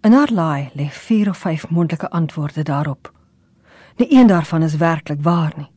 In 0.05 0.13
haar 0.15 0.31
laai 0.31 0.71
lê 0.75 0.87
4 0.91 1.33
of 1.33 1.43
5 1.43 1.69
moontlike 1.69 2.09
antwoorde 2.09 2.63
daarop. 2.63 3.14
Nie 3.95 4.07
een 4.11 4.27
daarvan 4.27 4.63
is 4.63 4.75
werklik 4.75 5.21
waar 5.21 5.53
nie. 5.57 5.71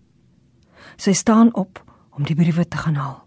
Sy 0.96 1.12
staan 1.12 1.54
op 1.54 1.84
om 2.10 2.24
die 2.26 2.34
briewe 2.34 2.68
te 2.68 2.76
gaan 2.76 2.94
haal. 2.94 3.18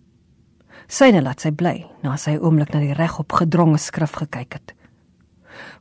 Syne 0.91 1.21
laat 1.21 1.39
sy 1.39 1.53
bly 1.55 1.85
na 2.03 2.17
sy 2.19 2.35
oomblik 2.35 2.73
na 2.73 2.81
die 2.83 2.95
regop 2.97 3.31
gedronge 3.31 3.79
skrif 3.79 4.17
gekyk 4.19 4.57
het. 4.57 4.73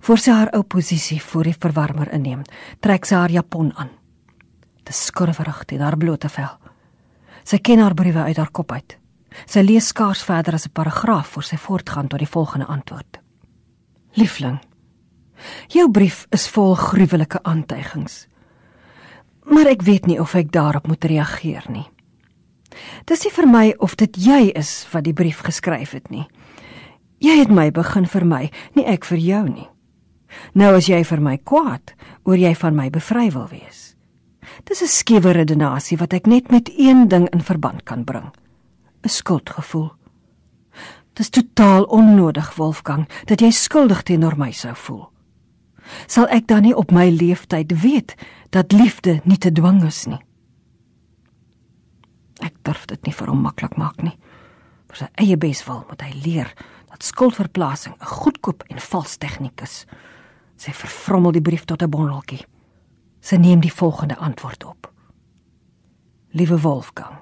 Voor 0.00 0.19
sy 0.19 0.31
haar 0.31 0.52
ou 0.55 0.62
posisie 0.62 1.19
voor 1.23 1.50
die 1.50 1.57
verwarmer 1.59 2.12
inneem, 2.14 2.45
trek 2.81 3.05
sy 3.09 3.19
haar 3.19 3.35
japon 3.35 3.73
aan. 3.75 3.90
Dit 4.85 4.95
skurwerig 4.95 5.64
teen 5.67 5.83
haar 5.83 5.99
blote 5.99 6.31
vel. 6.31 6.55
Sy 7.45 7.59
ken 7.59 7.83
haar 7.83 7.95
briewe 7.99 8.23
uit 8.29 8.38
haar 8.38 8.50
kop 8.55 8.73
uit. 8.73 8.97
Sy 9.47 9.62
lees 9.67 9.90
skaars 9.90 10.23
verder 10.23 10.55
as 10.55 10.67
'n 10.67 10.73
paragraaf 10.73 11.29
voor 11.29 11.43
sy 11.43 11.57
voortgaan 11.57 12.09
tot 12.09 12.19
die 12.19 12.29
volgende 12.29 12.67
antwoord. 12.67 13.21
Liefling, 14.12 14.59
jou 15.69 15.90
brief 15.90 16.26
is 16.31 16.49
vol 16.49 16.75
gruwelike 16.75 17.43
aantuigings. 17.43 18.26
Maar 19.44 19.66
ek 19.66 19.82
weet 19.82 20.06
nie 20.06 20.20
of 20.20 20.35
ek 20.35 20.52
daarop 20.52 20.87
moet 20.87 21.04
reageer 21.04 21.64
nie. 21.68 21.87
Dis 23.04 23.25
nie 23.25 23.32
vir 23.35 23.49
my 23.50 23.66
of 23.78 23.97
dit 23.97 24.16
jy 24.16 24.52
is 24.54 24.87
wat 24.92 25.04
die 25.04 25.16
brief 25.16 25.42
geskryf 25.47 25.92
het 25.92 26.11
nie. 26.11 26.26
Jy 27.20 27.37
het 27.42 27.50
my 27.52 27.70
begin 27.70 28.06
vir 28.06 28.25
my, 28.25 28.50
nie 28.75 28.87
ek 28.88 29.04
vir 29.04 29.18
jou 29.18 29.44
nie. 29.49 29.68
Nou 30.54 30.75
as 30.76 30.88
jy 30.88 31.02
vir 31.04 31.20
my 31.20 31.37
kwaad 31.38 31.94
oor 32.25 32.38
jy 32.38 32.54
van 32.54 32.76
my 32.76 32.88
bevry 32.90 33.28
wil 33.35 33.49
wees. 33.50 33.94
Dis 34.64 34.82
'n 34.82 34.87
skewe 34.87 35.32
redenasie 35.32 35.99
wat 35.99 36.12
ek 36.12 36.26
net 36.26 36.50
met 36.50 36.70
een 36.78 37.09
ding 37.09 37.28
in 37.28 37.42
verband 37.42 37.85
kan 37.85 38.04
bring. 38.04 38.32
'n 39.04 39.09
Skuldgevoel. 39.09 39.92
Dis 41.14 41.30
totaal 41.30 41.82
onnodig, 41.85 42.54
Wolfgang, 42.54 43.09
dat 43.25 43.40
jy 43.40 43.50
skuldig 43.50 44.02
teenoor 44.02 44.38
my 44.38 44.52
sou 44.52 44.75
voel. 44.75 45.11
Sal 46.06 46.28
ek 46.28 46.47
dan 46.47 46.62
nie 46.62 46.76
op 46.76 46.90
my 46.90 47.09
leeftyd 47.11 47.80
weet 47.82 48.14
dat 48.50 48.73
liefde 48.73 49.21
nie 49.25 49.38
te 49.38 49.52
dwing 49.52 49.83
is 49.87 50.07
nie? 50.07 50.21
Ek 52.40 52.54
durf 52.66 52.87
dit 52.90 53.07
nie 53.07 53.14
vir 53.14 53.30
hom 53.30 53.42
maklik 53.45 53.76
maak 53.76 54.02
nie. 54.02 54.16
Vir 54.90 55.04
sy 55.04 55.09
eie 55.23 55.37
beswil 55.37 55.85
moet 55.88 56.02
hy 56.02 56.12
leer 56.25 56.54
dat 56.90 57.04
skuldverplasing 57.07 57.95
'n 57.95 58.07
goedkoop 58.07 58.64
en 58.69 58.78
vals 58.78 59.16
tegniek 59.16 59.61
is. 59.62 59.87
Sy 60.57 60.73
vervrommel 60.73 61.33
die 61.33 61.42
brief 61.42 61.64
tot 61.64 61.83
'n 61.83 61.90
bondeltjie. 61.90 62.47
Sy 63.21 63.37
neem 63.37 63.61
die 63.61 63.73
volgende 63.73 64.16
antwoord 64.16 64.64
op. 64.64 64.92
Liewe 66.33 66.61
Wolfgang, 66.61 67.19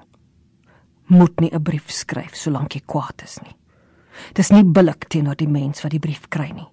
moet 1.07 1.39
nie 1.39 1.51
'n 1.53 1.61
brief 1.61 1.91
skryf 1.91 2.35
solank 2.35 2.73
jy 2.73 2.81
kwaad 2.85 3.21
is 3.23 3.39
nie. 3.41 3.55
Dis 4.33 4.49
nie 4.49 4.63
billik 4.63 5.07
teenoor 5.07 5.35
die 5.35 5.47
mens 5.47 5.81
wat 5.81 5.91
die 5.91 5.99
brief 5.99 6.27
kry 6.27 6.51
nie. 6.51 6.67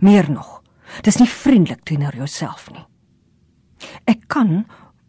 Meer 0.00 0.30
nog, 0.30 0.62
dis 1.02 1.18
nie 1.18 1.28
vriendelik 1.28 1.84
teenoor 1.84 2.14
jouself 2.14 2.70
nie. 2.70 2.84
Ek 4.04 4.26
kan 4.26 4.66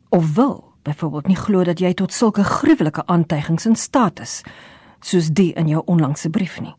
of 0.09 0.33
wil 0.35 0.73
byvoorbeeld 0.83 1.27
nie 1.27 1.37
glo 1.37 1.63
dat 1.63 1.79
jy 1.79 1.93
tot 1.93 2.13
sulke 2.13 2.43
gruwelike 2.43 3.05
aantuigings 3.05 3.65
in 3.65 3.75
staat 3.75 4.19
is 4.19 4.41
soos 4.99 5.29
die 5.31 5.53
in 5.53 5.67
jou 5.67 5.81
onlangse 5.85 6.29
brief 6.29 6.59
nie. 6.59 6.75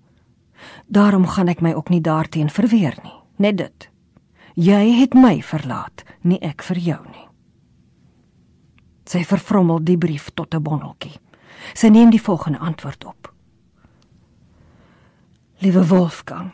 Daarom 0.86 1.26
gaan 1.26 1.48
ek 1.48 1.60
my 1.60 1.72
ook 1.74 1.88
nie 1.88 2.00
daarteen 2.00 2.50
verweer 2.50 2.98
nie, 3.02 3.16
net 3.36 3.56
dit. 3.56 3.88
Jy 4.54 4.92
het 5.00 5.14
my 5.14 5.40
verlaat, 5.42 6.04
nie 6.20 6.40
ek 6.44 6.62
vir 6.62 6.78
jou 6.78 7.00
nie. 7.06 7.26
Sy 9.08 9.24
vervrommel 9.24 9.80
die 9.84 9.98
brief 9.98 10.30
tot 10.34 10.54
'n 10.54 10.62
bondeltjie. 10.62 11.16
Sy 11.74 11.88
neem 11.88 12.10
die 12.10 12.22
volgende 12.22 12.58
antwoord 12.58 13.04
op. 13.04 13.32
Liewe 15.58 15.86
Wolfgang, 15.86 16.50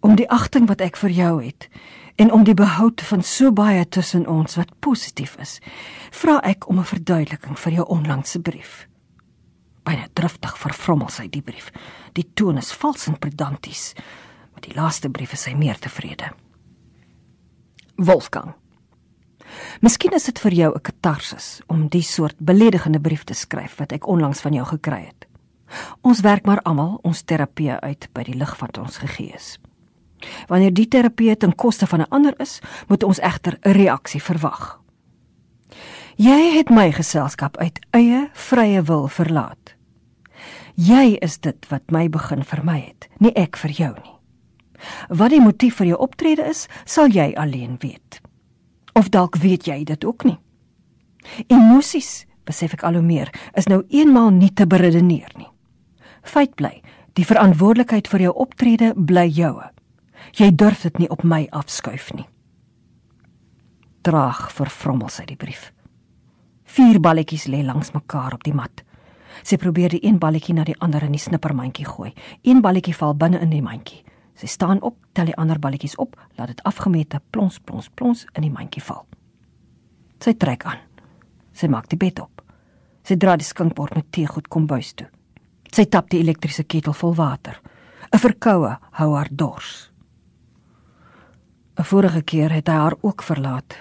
om 0.00 0.16
die 0.16 0.30
agting 0.30 0.66
wat 0.66 0.80
ek 0.80 0.96
vir 0.96 1.10
jou 1.10 1.44
het, 1.44 1.68
en 2.16 2.32
om 2.32 2.44
die 2.44 2.54
behoud 2.54 3.02
van 3.02 3.22
so 3.22 3.52
baie 3.52 3.88
tussen 3.88 4.26
ons 4.26 4.56
wat 4.56 4.72
positief 4.80 5.36
is, 5.42 5.58
vra 6.10 6.40
ek 6.42 6.68
om 6.68 6.78
'n 6.78 6.84
verduideliking 6.84 7.58
vir 7.58 7.72
jou 7.72 7.86
onlangse 7.86 8.40
brief. 8.40 8.88
Byna 9.84 10.08
driftig 10.12 10.58
vervrommel 10.58 11.08
sy 11.08 11.28
die 11.28 11.42
brief. 11.42 11.70
Die 12.12 12.30
toon 12.34 12.56
is 12.58 12.72
vals 12.72 13.06
en 13.06 13.18
pedanties. 13.18 13.94
Met 14.54 14.62
die 14.62 14.74
laaste 14.74 15.08
brief 15.08 15.32
is 15.32 15.44
hy 15.44 15.54
meer 15.54 15.78
tevrede. 15.78 16.32
Wolfgang. 17.96 18.54
Miskien 19.80 20.12
is 20.12 20.24
dit 20.24 20.38
vir 20.38 20.52
jou 20.52 20.74
'n 20.74 20.80
katarsis 20.80 21.60
om 21.66 21.88
die 21.88 22.02
soort 22.02 22.38
beledigende 22.38 23.00
brief 23.00 23.24
te 23.24 23.34
skryf 23.34 23.76
wat 23.78 23.92
ek 23.92 24.06
onlangs 24.06 24.40
van 24.40 24.52
jou 24.52 24.66
gekry 24.66 25.04
het. 25.06 25.26
Ons 26.02 26.20
werk 26.20 26.46
maar 26.46 26.62
almal 26.62 26.98
ons 27.02 27.22
terapie 27.22 27.72
uit 27.72 28.08
by 28.12 28.22
die 28.22 28.34
lig 28.34 28.56
van 28.56 28.68
ons 28.78 28.98
gees. 28.98 29.58
Wanneer 30.48 30.72
die 30.74 30.88
terapie 30.88 31.36
ten 31.36 31.54
koste 31.54 31.86
van 31.86 32.00
'n 32.00 32.08
ander 32.08 32.34
is, 32.40 32.60
moet 32.88 33.02
ons 33.02 33.20
egter 33.20 33.58
'n 33.62 33.70
reaksie 33.72 34.22
verwag. 34.22 34.80
Jy 36.16 36.56
het 36.56 36.70
my 36.70 36.92
geselskap 36.92 37.56
uit 37.56 37.78
eie 37.90 38.30
vrye 38.32 38.82
wil 38.82 39.08
verlaat. 39.08 39.74
Jy 40.74 41.16
is 41.20 41.38
dit 41.38 41.66
wat 41.68 41.90
my 41.90 42.08
begin 42.08 42.44
vermy 42.44 42.80
het, 42.86 43.08
nie 43.18 43.32
ek 43.36 43.56
vir 43.56 43.70
jou 43.70 43.92
nie. 43.92 44.16
Wat 45.08 45.30
die 45.30 45.40
motief 45.40 45.76
vir 45.76 45.86
jou 45.86 45.98
optrede 45.98 46.44
is, 46.48 46.66
sal 46.84 47.08
jy 47.08 47.34
alleen 47.36 47.76
weet. 47.80 48.20
Of 48.94 49.08
dalk 49.08 49.36
weet 49.36 49.66
jy 49.66 49.84
dit 49.84 50.04
ook 50.04 50.24
nie. 50.24 50.38
Emosies, 51.52 52.24
besef 52.44 52.72
ek 52.72 52.82
al 52.82 52.96
hoe 53.00 53.04
meer, 53.04 53.32
is 53.52 53.68
nou 53.68 53.82
eenmaal 53.88 54.30
nie 54.30 54.52
te 54.54 54.66
beredeneer 54.66 55.32
nie. 55.36 55.50
Feit 56.22 56.54
bly, 56.56 56.80
die 57.12 57.24
verantwoordelikheid 57.24 58.08
vir 58.08 58.28
jou 58.28 58.34
optrede 58.46 58.94
bly 58.96 59.26
joue. 59.28 59.75
Jy 60.36 60.50
durf 60.52 60.82
dit 60.84 60.98
nie 61.00 61.06
op 61.08 61.22
my 61.24 61.46
afskuif 61.56 62.10
nie. 62.12 62.26
Traag 64.04 64.50
vervrommel 64.52 65.08
sy 65.08 65.24
die 65.24 65.38
brief. 65.40 65.70
Vier 66.68 66.98
balletjies 67.00 67.46
lê 67.48 67.62
langs 67.64 67.94
mekaar 67.94 68.36
op 68.36 68.44
die 68.44 68.52
mat. 68.52 68.82
Sy 69.40 69.56
probeer 69.56 69.94
die 69.96 70.02
een 70.04 70.18
balletjie 70.20 70.52
na 70.58 70.66
die 70.68 70.76
ander 70.84 71.06
in 71.06 71.16
die 71.16 71.22
snippermandjie 71.22 71.86
gooi. 71.88 72.12
Een 72.44 72.60
balletjie 72.60 72.94
val 72.98 73.16
binne 73.16 73.40
in 73.40 73.54
die 73.54 73.62
mandjie. 73.64 74.02
Sy 74.36 74.50
staan 74.52 74.82
op, 74.84 74.98
tel 75.16 75.32
die 75.32 75.38
ander 75.40 75.56
balletjies 75.56 75.96
op, 75.96 76.20
laat 76.36 76.52
dit 76.52 76.62
afgemete 76.68 77.22
plons 77.32 77.56
plons 77.64 77.88
plons 77.88 78.26
in 78.34 78.44
die 78.44 78.52
mandjie 78.52 78.84
val. 78.84 79.06
Sy 80.20 80.36
trek 80.36 80.68
aan. 80.68 80.84
Sy 81.56 81.72
maak 81.72 81.88
die 81.88 81.96
bed 82.00 82.20
op. 82.20 82.44
Sy 83.08 83.16
dra 83.16 83.40
die 83.40 83.48
skinkbord 83.48 83.96
met 83.96 84.12
teegoed 84.12 84.52
kombuis 84.52 84.92
toe. 85.00 85.08
Sy 85.72 85.88
tap 85.88 86.12
die 86.12 86.20
elektriese 86.20 86.68
ketel 86.68 86.92
vol 86.92 87.16
water. 87.16 87.56
'n 88.12 88.18
Verkoue 88.18 88.76
hou 89.00 89.14
haar 89.16 89.28
dors. 89.30 89.95
'n 91.76 91.84
Vorige 91.84 92.22
keer 92.22 92.52
het 92.52 92.66
hy 92.66 92.74
haar 92.74 92.94
ook 93.00 93.22
verlaat. 93.22 93.76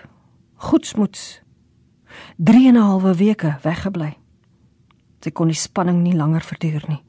Goedsmoeds. 0.55 1.41
3 2.37 2.67
en 2.67 2.75
'n 2.75 2.81
halwe 2.81 3.15
weke 3.15 3.57
weggebly. 3.61 4.17
Sy 5.19 5.31
kon 5.31 5.47
die 5.47 5.55
spanning 5.55 6.01
nie 6.01 6.15
langer 6.15 6.41
verduur 6.41 6.83
nie. 6.87 7.03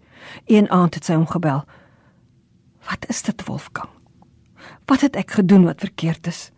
Een 0.46 0.70
aand 0.70 0.94
het 0.94 1.04
sy 1.04 1.14
hom 1.14 1.26
gebel. 1.26 1.64
"Wat 2.88 3.08
is 3.08 3.22
dit, 3.22 3.46
Wolfgang? 3.46 3.88
Wat 4.84 5.00
het 5.00 5.16
ek 5.16 5.30
gedoen 5.30 5.64
wat 5.64 5.80
verkeerd 5.80 6.26
is?" 6.26 6.52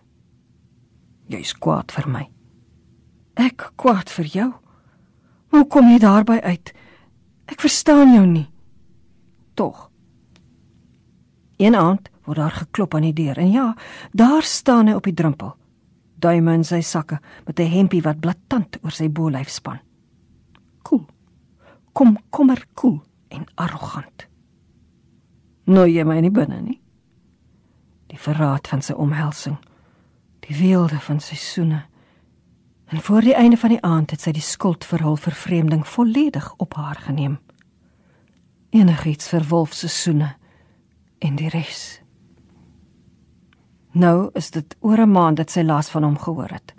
"Jy's 1.26 1.52
kwaad 1.52 1.92
vir 1.92 2.08
my." 2.08 2.30
"Ek 3.34 3.72
kwaad 3.76 4.10
vir 4.10 4.24
jou? 4.24 4.52
Hoe 5.48 5.66
kom 5.66 5.88
jy 5.88 5.98
daarby 5.98 6.40
uit? 6.40 6.72
Ek 7.46 7.60
verstaan 7.60 8.12
jou 8.12 8.26
nie." 8.26 8.50
"Tog." 9.54 9.90
Een 11.56 11.74
aand 11.74 12.08
word 12.28 12.42
daar 12.42 12.56
geklop 12.60 12.94
aan 12.94 13.08
die 13.08 13.16
deur 13.16 13.38
en 13.40 13.50
ja, 13.50 13.66
daar 14.12 14.44
staan 14.44 14.90
hy 14.90 14.96
op 14.98 15.08
die 15.08 15.16
drempel. 15.16 15.54
Duime 16.18 16.58
in 16.58 16.64
sy 16.64 16.80
sakke 16.82 17.20
met 17.46 17.60
'n 17.60 17.70
hempie 17.70 18.02
wat 18.02 18.20
blaatant 18.20 18.78
oor 18.82 18.92
sy 18.92 19.08
bolyf 19.08 19.48
span. 19.48 19.78
Koel. 20.82 21.06
Kom 21.92 22.18
kommer 22.30 22.66
koel 22.74 23.02
en 23.28 23.46
arrogant. 23.54 24.26
Nou 25.64 25.86
jy 25.86 26.04
my 26.04 26.20
nie 26.20 26.30
binne 26.30 26.60
nie. 26.60 26.80
Die 28.06 28.18
verraad 28.18 28.68
van 28.68 28.82
sy 28.82 28.92
omhelsing, 28.92 29.56
die 30.40 30.56
weelde 30.56 30.98
van 31.00 31.20
sy 31.20 31.34
soene. 31.34 31.82
En 32.88 33.00
voor 33.00 33.20
die 33.20 33.34
einde 33.34 33.56
van 33.56 33.68
die 33.68 33.82
aand 33.82 34.10
het 34.10 34.20
sy 34.20 34.32
die 34.32 34.44
skuld 34.44 34.84
vir 34.84 35.02
hul 35.02 35.16
vervreemding 35.16 35.86
volledig 35.86 36.54
op 36.56 36.74
haar 36.74 36.96
geneem. 36.96 37.38
Enigiets 38.70 39.28
vir 39.28 39.44
Wolf 39.48 39.72
se 39.74 39.88
soene 39.88 40.36
en 41.18 41.36
die 41.36 41.48
res. 41.48 42.00
Nou 43.98 44.30
is 44.38 44.50
dit 44.54 44.76
oor 44.80 45.00
'n 45.00 45.10
maand 45.10 45.36
dat 45.36 45.50
sy 45.50 45.62
laas 45.62 45.88
van 45.90 46.02
hom 46.02 46.18
gehoor 46.18 46.50
het. 46.50 46.74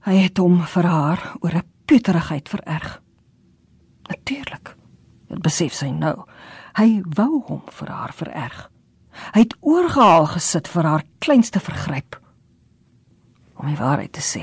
Hy 0.00 0.14
het 0.14 0.38
hom 0.38 0.62
vir 0.66 0.84
haar 0.84 1.34
oor 1.40 1.54
'n 1.54 1.70
puterigheid 1.84 2.48
vererg. 2.48 3.02
Natuurlik. 4.08 4.76
Dit 5.28 5.42
besef 5.42 5.72
sy 5.72 5.90
nou. 5.90 6.24
Hy 6.74 7.02
wou 7.14 7.42
hom 7.46 7.62
vir 7.66 7.88
haar 7.88 8.12
vererg. 8.12 8.70
Hy 9.34 9.40
het 9.40 9.56
oorgehaal 9.60 10.26
gesit 10.26 10.68
vir 10.68 10.84
haar 10.84 11.04
kleinste 11.18 11.60
vergryp. 11.60 12.20
Om 13.54 13.66
die 13.66 13.76
waarheid 13.76 14.12
te 14.12 14.20
sê, 14.20 14.40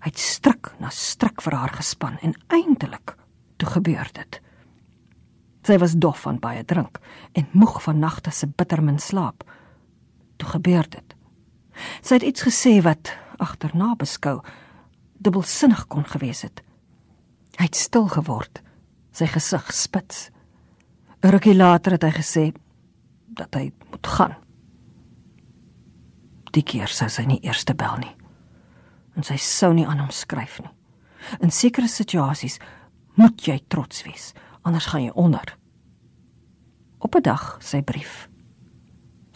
hy 0.00 0.08
het 0.10 0.18
stryk 0.18 0.74
na 0.78 0.88
stryk 0.90 1.42
vir 1.42 1.54
haar 1.54 1.72
gespan 1.72 2.18
en 2.22 2.34
eindelik 2.48 3.16
toe 3.56 3.68
gebeur 3.68 4.08
dit. 4.12 4.40
Sy 5.62 5.78
was 5.78 5.92
dof 5.92 6.20
van 6.20 6.38
baie 6.38 6.64
drink 6.64 6.98
en 7.32 7.48
moeg 7.52 7.82
van 7.82 7.98
nagte 7.98 8.30
se 8.30 8.46
bittermin 8.46 8.98
slaap. 8.98 9.44
Toe 10.38 10.48
gebeur 10.54 10.86
dit. 10.88 11.14
Sy 12.02 12.18
het 12.18 12.26
iets 12.26 12.46
gesê 12.46 12.78
wat 12.82 13.12
agterna 13.38 13.94
beskou 13.98 14.40
dubbelsinnig 15.18 15.86
kon 15.90 16.06
gewees 16.06 16.42
het. 16.46 16.62
Hy 17.58 17.66
het 17.66 17.78
stil 17.78 18.06
geword, 18.10 18.62
sy 19.12 19.26
gesig 19.26 19.72
spits. 19.74 20.30
'n 21.22 21.30
Rukkie 21.34 21.54
later 21.54 21.92
het 21.92 22.02
hy 22.02 22.10
gesê 22.10 22.44
dat 23.34 23.54
hy 23.54 23.72
moet 23.90 24.06
gaan. 24.06 24.36
Die 26.52 26.62
keer 26.62 26.88
sou 26.88 27.08
sy 27.08 27.24
nie 27.26 27.40
eers 27.42 27.64
bel 27.64 27.96
nie. 27.98 28.14
En 29.16 29.22
sy 29.22 29.36
sou 29.36 29.72
nie 29.74 29.86
aan 29.86 29.98
hom 29.98 30.10
skryf 30.10 30.60
nie. 30.60 30.70
In 31.40 31.50
sekere 31.50 31.88
situasies 31.88 32.58
moet 33.14 33.42
jy 33.46 33.58
trots 33.68 34.04
wees, 34.06 34.32
anders 34.62 34.86
gaan 34.86 35.02
jy 35.02 35.10
onder. 35.14 35.56
Op 36.98 37.14
'n 37.14 37.22
dag 37.22 37.58
sy 37.60 37.82
brief. 37.82 38.27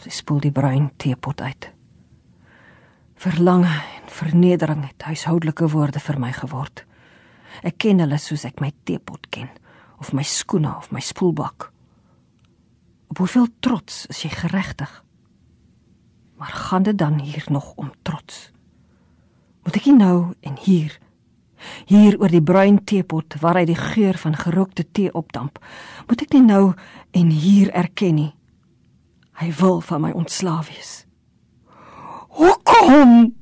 Sy 0.03 0.11
spoel 0.11 0.41
die 0.43 0.51
bruin 0.51 0.89
teepot 0.99 1.39
uit. 1.41 1.69
Verlange 3.23 3.71
en 3.71 4.09
vernedering 4.11 4.81
het 4.83 5.05
huishoudelike 5.07 5.69
woorde 5.71 6.01
vir 6.03 6.19
my 6.19 6.31
geword. 6.35 6.83
Ek 7.63 7.77
ken 7.79 8.03
hulle 8.03 8.19
soos 8.19 8.43
ek 8.49 8.59
my 8.59 8.73
teepot 8.83 9.29
ken 9.31 9.47
of 10.03 10.11
my 10.11 10.25
skoene 10.27 10.73
of 10.75 10.89
my 10.91 10.99
spoelbak. 10.99 11.69
Op 13.13 13.23
hoeveel 13.23 13.47
trots 13.63 14.03
is 14.11 14.25
jy 14.25 14.33
geregtig? 14.33 14.91
Maar 16.35 16.51
gaan 16.67 16.83
dit 16.83 16.97
dan 16.97 17.21
hier 17.23 17.45
nog 17.47 17.71
om 17.79 17.93
trots? 18.03 18.49
Moet 19.63 19.79
ek 19.79 19.87
nou 19.95 20.33
en 20.43 20.59
hier 20.59 20.99
hier 21.87 22.17
oor 22.19 22.27
die 22.27 22.43
bruin 22.43 22.81
teepot 22.83 23.37
waar 23.39 23.61
hy 23.61 23.65
die 23.69 23.79
geur 23.79 24.17
van 24.19 24.35
gerookte 24.35 24.83
tee 24.91 25.13
opdamp, 25.15 25.61
moet 26.09 26.25
ek 26.25 26.33
nie 26.35 26.43
nou 26.43 26.73
en 27.15 27.29
hier 27.31 27.71
erken 27.71 28.17
nie. 28.19 28.31
Hy 29.41 29.49
wil 29.59 29.81
van 29.81 30.01
my 30.01 30.11
ontslaaf 30.11 30.69
wees. 30.69 30.91
Hoekom? 32.37 33.33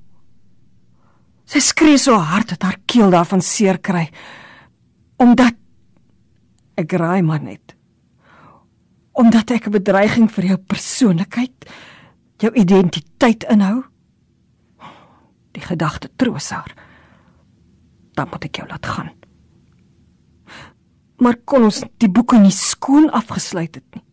Sy 1.51 1.59
skree 1.59 1.99
so 1.99 2.15
hard 2.15 2.53
dat 2.53 2.63
haar 2.63 2.79
keel 2.87 3.11
daarvan 3.11 3.43
seer 3.43 3.79
kry. 3.83 4.07
Omdat 5.19 5.57
ek 6.79 6.95
raai 6.99 7.21
maar 7.21 7.43
net. 7.43 7.75
Omdat 9.11 9.51
ek 9.51 9.67
'n 9.67 9.71
bedreiging 9.71 10.31
vir 10.31 10.45
jou 10.45 10.57
persoonlikheid, 10.57 11.69
jou 12.39 12.51
identiteit 12.53 13.43
inhou. 13.43 13.83
Die 15.51 15.61
gedagte 15.61 16.09
troos 16.15 16.49
haar. 16.49 16.73
Dan 18.13 18.27
moet 18.31 18.45
ek 18.45 18.55
jou 18.55 18.67
laat 18.67 18.85
gaan. 18.85 19.11
Maar 21.17 21.35
kon 21.45 21.63
ons 21.63 21.83
die 21.97 22.09
boeke 22.09 22.39
nie 22.39 22.51
skoon 22.51 23.11
afgesluit 23.11 23.75
het 23.75 23.95
nie? 23.95 24.03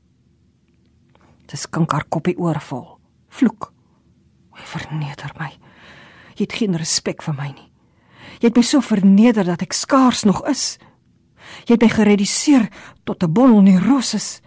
Dis 1.49 1.65
skink 1.65 1.93
haar 1.93 2.05
koppie 2.09 2.37
oorvol. 2.39 2.99
Vloek. 3.29 3.73
Hy 4.59 4.67
verneder 4.69 5.33
my. 5.39 5.51
Jy 6.37 6.45
het 6.45 6.59
geen 6.61 6.77
respek 6.79 7.23
vir 7.25 7.35
my 7.39 7.49
nie. 7.55 7.71
Jy 8.39 8.51
het 8.51 8.59
my 8.59 8.63
so 8.67 8.85
verneder 8.85 9.47
dat 9.49 9.65
ek 9.65 9.75
skaars 9.75 10.25
nog 10.29 10.45
is. 10.51 10.77
Jy 11.67 11.77
het 11.77 11.83
my 11.83 11.89
gereduseer 11.89 12.69
tot 13.05 13.23
'n 13.23 13.33
bondel 13.33 13.63
neuroses. 13.63 14.41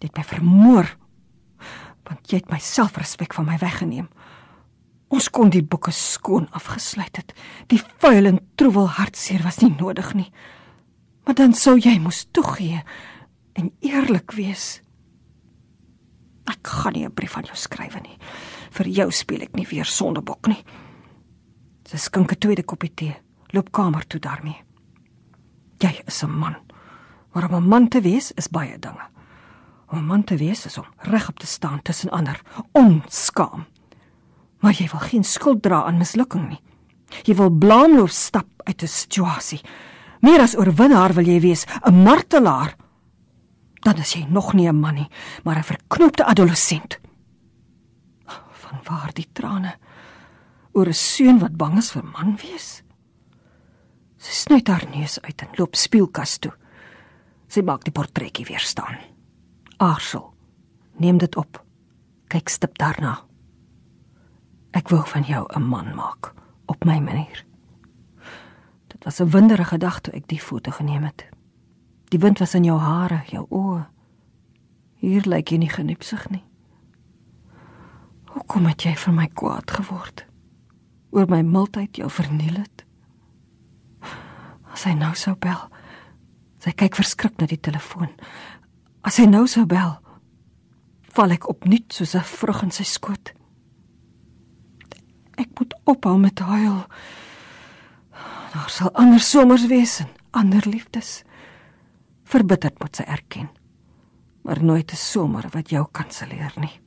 Jy 0.00 0.08
het 0.10 0.16
my 0.16 0.24
vermoor 0.24 0.96
want 2.04 2.30
jy 2.30 2.36
het 2.36 2.50
my 2.50 2.58
selfrespek 2.58 3.32
van 3.34 3.46
my 3.46 3.56
weggeneem. 3.58 4.08
Ons 5.08 5.30
kon 5.30 5.50
die 5.50 5.62
boeke 5.62 5.90
skoon 5.90 6.48
afgesluit 6.52 7.16
het. 7.16 7.32
Die 7.66 7.80
vuil 7.98 8.26
en 8.26 8.40
troewel 8.56 8.88
hartseer 8.88 9.42
was 9.42 9.58
nie 9.58 9.74
nodig 9.78 10.14
nie. 10.14 10.32
Maar 11.24 11.34
dan 11.34 11.54
sou 11.54 11.78
jy 11.78 11.98
moes 11.98 12.26
toegee 12.30 12.82
en 13.52 13.72
eerlik 13.80 14.32
wees. 14.32 14.83
Ek 16.44 16.66
gaan 16.66 16.92
nie 16.92 17.04
'n 17.04 17.14
brief 17.14 17.36
aan 17.36 17.44
jou 17.44 17.56
skryf 17.56 17.94
nie. 18.02 18.18
Vir 18.70 18.86
jou 18.86 19.10
speel 19.10 19.42
ek 19.42 19.56
nie 19.56 19.66
weer 19.66 19.84
sondebok 19.84 20.46
nie. 20.46 20.64
Sy 21.84 21.96
skink 21.96 22.32
'n 22.32 22.38
tweede 22.38 22.62
koppie 22.62 22.94
tee, 22.94 23.16
loop 23.52 23.72
kamer 23.72 24.06
toe 24.06 24.20
daarmee. 24.20 24.62
Jy 25.78 26.02
is 26.06 26.22
'n 26.22 26.30
man. 26.30 26.56
Maar 27.32 27.48
om 27.48 27.54
'n 27.54 27.68
man 27.68 27.88
te 27.88 28.00
wees 28.00 28.32
is 28.32 28.48
baie 28.48 28.78
dinge. 28.78 29.08
Om 29.90 29.98
'n 29.98 30.06
man 30.06 30.24
te 30.24 30.36
wees 30.36 30.66
is 30.66 30.78
om 30.78 30.86
regop 30.98 31.38
te 31.38 31.46
staan 31.46 31.82
tussen 31.82 32.10
ander, 32.10 32.40
onskaam. 32.72 33.64
Maar 34.58 34.72
jy 34.72 34.88
wil 34.90 35.00
geen 35.00 35.24
skuld 35.24 35.62
dra 35.62 35.84
aan 35.84 35.98
mislukking 35.98 36.48
nie. 36.48 36.60
Jy 37.22 37.34
wil 37.34 37.50
blaamloos 37.50 38.24
stap 38.24 38.46
uit 38.64 38.82
'n 38.82 38.86
situasie. 38.86 39.60
Meer 40.20 40.40
as 40.40 40.56
oorwinnaar 40.56 41.12
wil 41.12 41.24
jy 41.24 41.40
wees, 41.40 41.66
'n 41.86 42.02
martelaar. 42.02 42.76
Dan 43.84 44.00
is 44.00 44.12
jy 44.12 44.26
nog 44.28 44.52
nie 44.52 44.68
'n 44.68 44.80
man 44.80 44.94
nie, 44.94 45.08
maar 45.44 45.56
'n 45.56 45.62
verknoopte 45.62 46.24
adolescent. 46.24 46.98
Van 48.50 48.80
waar 48.84 49.10
die 49.12 49.28
trane? 49.32 49.78
oor 50.74 50.88
'n 50.88 50.92
seun 50.92 51.38
wat 51.38 51.56
bang 51.56 51.78
is 51.78 51.92
vir 51.94 52.04
man 52.04 52.36
wees. 52.42 52.82
Sy 54.18 54.32
sny 54.32 54.60
haar 54.66 54.86
neus 54.90 55.20
uit 55.22 55.42
en 55.42 55.54
loop 55.58 55.74
spieelkas 55.76 56.38
toe. 56.38 56.52
Sy 57.48 57.62
maak 57.62 57.84
die 57.84 57.92
portretjie 57.92 58.46
weer 58.46 58.60
staan. 58.60 58.98
Aarsel. 59.76 60.34
Neem 60.98 61.18
dit 61.18 61.36
op. 61.36 61.62
Kyk 62.28 62.48
stip 62.48 62.78
daarna. 62.78 63.20
Ek 64.72 64.88
wou 64.88 65.04
van 65.06 65.22
jou 65.22 65.46
'n 65.54 65.62
man 65.62 65.94
maak 65.94 66.34
op 66.66 66.84
my 66.84 66.98
manier. 66.98 67.44
Dit 68.88 69.04
was 69.04 69.20
'n 69.20 69.30
wonderlike 69.30 69.68
gedagte 69.68 70.10
toe 70.10 70.20
ek 70.20 70.28
die 70.28 70.40
foto 70.40 70.70
geneem 70.70 71.04
het. 71.04 71.33
Die 72.14 72.20
wind 72.22 72.38
was 72.38 72.54
in 72.54 72.68
jou 72.68 72.78
hare, 72.78 73.24
jou 73.32 73.42
oë. 73.50 73.80
Hier 75.02 75.26
lyk 75.26 75.50
jy 75.50 75.58
nie 75.64 75.72
geniepsig 75.72 76.28
nie. 76.30 76.44
Hoekom 78.30 78.70
het 78.70 78.86
jy 78.86 78.94
vir 78.94 79.18
my 79.18 79.26
kwaad 79.34 79.74
geword? 79.74 80.24
oor 81.14 81.30
my 81.30 81.42
mildheid 81.46 81.96
jou 81.98 82.10
verniel 82.10 82.58
het. 82.58 82.82
As 84.74 84.82
hy 84.88 84.96
nou 84.98 85.12
sou 85.18 85.36
bel. 85.38 85.60
Sy 86.62 86.74
kyk 86.74 86.98
verskrik 86.98 87.38
na 87.38 87.46
die 87.46 87.60
telefoon. 87.60 88.10
As 89.06 89.20
hy 89.22 89.28
nou 89.30 89.44
sou 89.50 89.62
bel, 89.68 89.94
val 91.14 91.34
ek 91.34 91.46
opnuut 91.50 91.94
soos 91.94 92.14
'n 92.16 92.26
vrug 92.26 92.62
in 92.62 92.72
sy 92.74 92.82
skoot. 92.82 93.32
Ek 95.38 95.50
moet 95.58 95.74
ophou 95.84 96.18
met 96.18 96.38
huil. 96.38 96.86
Daar 98.54 98.70
sal 98.70 98.90
ander 98.94 99.20
somers 99.20 99.66
wees 99.66 100.00
en 100.00 100.08
ander 100.30 100.62
liefdes. 100.66 101.22
Verbitterd 102.24 102.78
moet 102.80 102.96
sy 102.96 103.02
erken. 103.02 103.48
Maar 104.42 104.64
nooit 104.64 104.92
'n 104.92 104.96
somer 104.96 105.48
wat 105.52 105.70
jou 105.70 105.86
kanselleer 105.90 106.52
nie. 106.56 106.80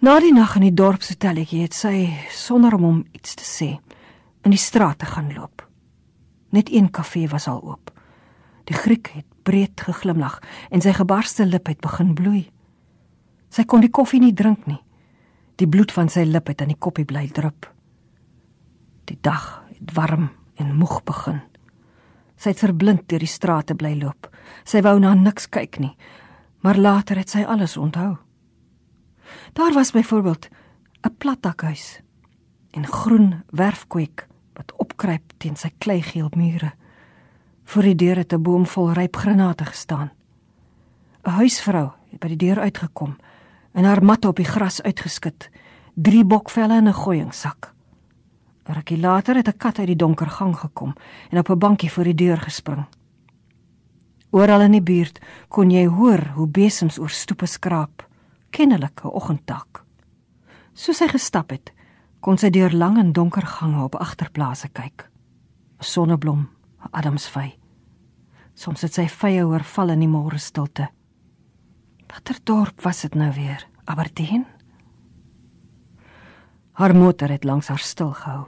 Na 0.00 0.20
die 0.20 0.32
nag 0.32 0.54
in 0.56 0.62
die 0.62 0.74
dorpshotelletjie 0.74 1.62
het 1.62 1.74
sy 1.74 2.08
sonder 2.30 2.74
om 2.74 2.82
hom 2.82 3.00
iets 3.12 3.34
te 3.34 3.44
sê 3.44 3.78
in 4.44 4.50
die 4.50 4.58
straat 4.58 4.98
te 4.98 5.06
gaan 5.06 5.32
loop. 5.34 5.68
Net 6.50 6.70
een 6.72 6.90
kafee 6.90 7.28
was 7.28 7.48
al 7.48 7.62
oop. 7.62 7.90
Die 8.64 8.76
Griek 8.76 9.10
het 9.14 9.26
breed 9.42 9.80
geglimlag 9.80 10.38
en 10.70 10.80
sy 10.80 10.92
gebarste 10.92 11.46
lip 11.46 11.66
het 11.66 11.80
begin 11.80 12.14
bloei. 12.14 12.46
Sy 13.50 13.64
kon 13.64 13.80
die 13.80 13.90
koffie 13.90 14.20
nie 14.20 14.32
drink 14.32 14.66
nie. 14.66 14.80
Die 15.60 15.68
bloed 15.68 15.92
van 15.92 16.08
sy 16.08 16.24
lip 16.24 16.48
het 16.48 16.62
aan 16.62 16.72
die 16.72 16.78
koppie 16.78 17.04
bly 17.04 17.26
drup. 17.28 17.68
Die 19.04 19.18
dag 19.20 19.66
het 19.68 19.92
warm 19.92 20.30
en 20.56 20.76
moeg 20.78 21.02
begin. 21.04 21.42
Sy 22.40 22.54
het 22.54 22.62
verblind 22.62 23.04
deur 23.12 23.20
die 23.20 23.28
strate 23.28 23.76
bly 23.76 23.92
loop. 24.00 24.30
Sy 24.64 24.80
wou 24.80 24.96
na 24.98 25.12
niks 25.14 25.50
kyk 25.52 25.78
nie, 25.82 25.92
maar 26.64 26.80
later 26.80 27.20
het 27.20 27.28
sy 27.28 27.44
alles 27.44 27.76
onthou. 27.76 28.16
Daar 29.52 29.74
was 29.76 29.92
byvoorbeeld 29.92 30.48
'n 31.04 31.16
platdakhuis 31.18 32.00
en 32.70 32.86
groen 32.86 33.42
werfkweek 33.50 34.26
wat 34.54 34.72
opkruip 34.76 35.32
teen 35.38 35.56
sy 35.56 35.70
kleigeel 35.78 36.30
mure. 36.36 36.72
Voor 37.64 37.82
die 37.82 37.94
deur 37.94 38.16
het 38.16 38.32
'n 38.32 38.42
boom 38.42 38.66
vol 38.66 38.92
ryp 38.92 39.16
granate 39.16 39.64
gestaan. 39.64 40.10
'n 41.24 41.30
Huisvrou 41.30 41.90
het 42.10 42.20
by 42.20 42.28
die 42.28 42.36
deur 42.36 42.58
uitgekom 42.58 43.16
en 43.72 43.84
haar 43.84 44.04
matte 44.04 44.28
op 44.28 44.36
die 44.36 44.44
gras 44.44 44.82
uitgeskit, 44.82 45.50
drie 45.94 46.24
bokvelle 46.24 46.76
in 46.76 46.88
'n 46.88 46.92
gooiingsak. 46.92 47.74
'n 48.70 48.74
Rukkie 48.74 48.98
later 48.98 49.34
het 49.36 49.48
'n 49.48 49.56
kat 49.56 49.78
uit 49.78 49.86
die 49.86 49.96
donker 49.96 50.30
gang 50.30 50.56
gekom 50.56 50.94
en 51.30 51.38
op 51.38 51.50
'n 51.50 51.58
bankie 51.58 51.92
voor 51.92 52.04
die 52.04 52.14
deur 52.14 52.40
gespring. 52.40 52.86
Oral 54.30 54.60
in 54.60 54.72
die 54.72 54.82
buurt 54.82 55.18
kon 55.48 55.70
jy 55.70 55.86
hoor 55.86 56.22
hoe 56.34 56.46
besems 56.46 56.98
oor 56.98 57.10
stoepe 57.10 57.46
skraap 57.46 58.08
kennelike 58.50 59.12
oggendtak. 59.12 59.84
Soos 60.72 61.00
hy 61.00 61.08
gestap 61.08 61.50
het, 61.50 61.72
kon 62.20 62.38
sy 62.38 62.50
deur 62.50 62.72
lang 62.72 62.98
en 62.98 63.12
donker 63.12 63.46
gange 63.46 63.82
op 63.82 63.94
agterplase 63.94 64.68
kyk. 64.68 65.10
'n 65.78 65.84
Sonneblom, 65.84 66.48
'n 66.84 66.88
adamsvy. 66.90 67.58
Soms 68.54 68.82
het 68.82 68.94
sy 68.94 69.08
vye 69.08 69.44
oorval 69.46 69.88
in 69.90 70.00
die 70.00 70.08
môre 70.08 70.38
stilte. 70.38 70.88
Watter 72.06 72.38
dorp 72.44 72.80
was 72.82 73.00
dit 73.00 73.14
nou 73.14 73.32
weer? 73.32 73.66
Aberdeen? 73.84 74.46
Haar 76.72 76.96
motor 76.96 77.28
het 77.28 77.44
langs 77.44 77.68
haar 77.68 77.78
stil 77.78 78.12
gehou. 78.12 78.46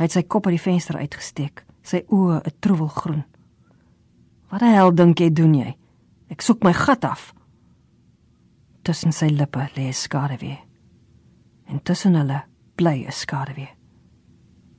Hy 0.00 0.06
het 0.08 0.14
sy 0.14 0.22
kop 0.24 0.46
uit 0.48 0.54
die 0.54 0.62
venster 0.64 0.96
uitgesteek, 0.96 1.60
sy 1.84 1.98
oë 2.08 2.38
'n 2.40 2.54
troevelgroen. 2.64 3.24
"Wat 4.48 4.60
die 4.60 4.72
hel 4.72 4.94
dink 4.94 5.20
jy 5.20 5.30
doen 5.30 5.54
jy? 5.54 5.76
Ek 6.30 6.40
soek 6.40 6.64
my 6.64 6.72
gat 6.72 7.04
af." 7.04 7.34
Tussen 8.82 9.12
sy 9.12 9.26
lippe 9.26 9.68
lê 9.76 9.88
'n 9.88 9.92
skaduwee. 9.92 10.58
En 11.66 11.82
tussen 11.82 12.14
hulle 12.14 12.44
bly 12.76 13.04
'n 13.06 13.12
skaduwee. 13.12 13.68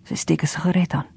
Sy 0.04 0.16
steek 0.16 0.42
'n 0.42 0.48
sigaret 0.48 0.94
aan. 0.94 1.08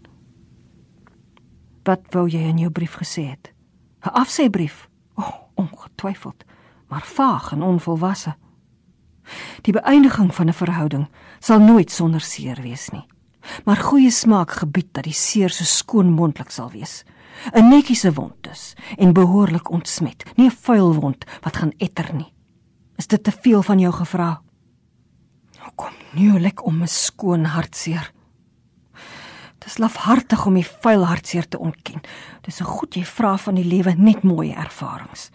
"Wat 1.84 2.02
wou 2.12 2.28
jy 2.28 2.48
in 2.48 2.58
jou 2.58 2.70
brief 2.70 2.96
gesê 2.96 3.30
het?" 3.30 3.54
"’n 4.02 4.12
Afseibrief." 4.12 4.88
"O, 5.14 5.22
oh, 5.22 5.34
ongetwyfeld, 5.54 6.44
maar 6.88 7.04
vaag 7.04 7.52
en 7.52 7.62
onvolwasse." 7.62 8.36
Die 9.62 9.72
beëindiging 9.72 10.34
van 10.34 10.48
'n 10.48 10.52
verhouding 10.52 11.08
sal 11.40 11.58
nooit 11.58 11.90
sonder 11.90 12.20
seer 12.20 12.60
wees 12.60 12.90
nie. 12.90 13.06
Maar 13.64 13.76
goeie 13.76 14.10
smaak 14.10 14.50
gebied 14.50 14.92
dat 14.92 15.04
die 15.04 15.12
seer 15.12 15.50
so 15.50 15.64
skoon 15.64 16.12
moontlik 16.12 16.50
sal 16.50 16.70
wees. 16.70 17.04
'n 17.52 17.68
Netjiese 17.68 18.12
wond 18.12 18.34
dus 18.40 18.74
en 18.96 19.12
behoorlik 19.12 19.70
ontsmet, 19.70 20.24
nie 20.36 20.46
'n 20.46 20.56
vuil 20.62 20.94
wond 20.94 21.24
wat 21.42 21.56
gaan 21.56 21.72
etter 21.78 22.14
nie. 22.14 22.32
Is 22.96 23.06
dit 23.06 23.24
te 23.24 23.32
veel 23.32 23.62
van 23.62 23.78
jou 23.78 23.92
gevra? 23.92 24.40
Nou 25.58 25.70
kom 25.74 25.92
nou 26.12 26.40
lek 26.40 26.64
om 26.64 26.82
'n 26.82 26.88
skoon 26.88 27.44
hartseer. 27.44 28.12
Dis 29.58 29.78
lafhartig 29.78 30.46
om 30.46 30.54
die 30.54 30.66
vuil 30.66 31.06
hartseer 31.06 31.48
te 31.48 31.58
ontken. 31.58 32.00
Dis 32.44 32.56
so 32.56 32.64
goed 32.64 32.94
jy 32.94 33.04
vra 33.04 33.36
van 33.36 33.54
die 33.54 33.64
lewe 33.64 33.94
net 33.96 34.22
mooi 34.22 34.52
ervarings. 34.52 35.30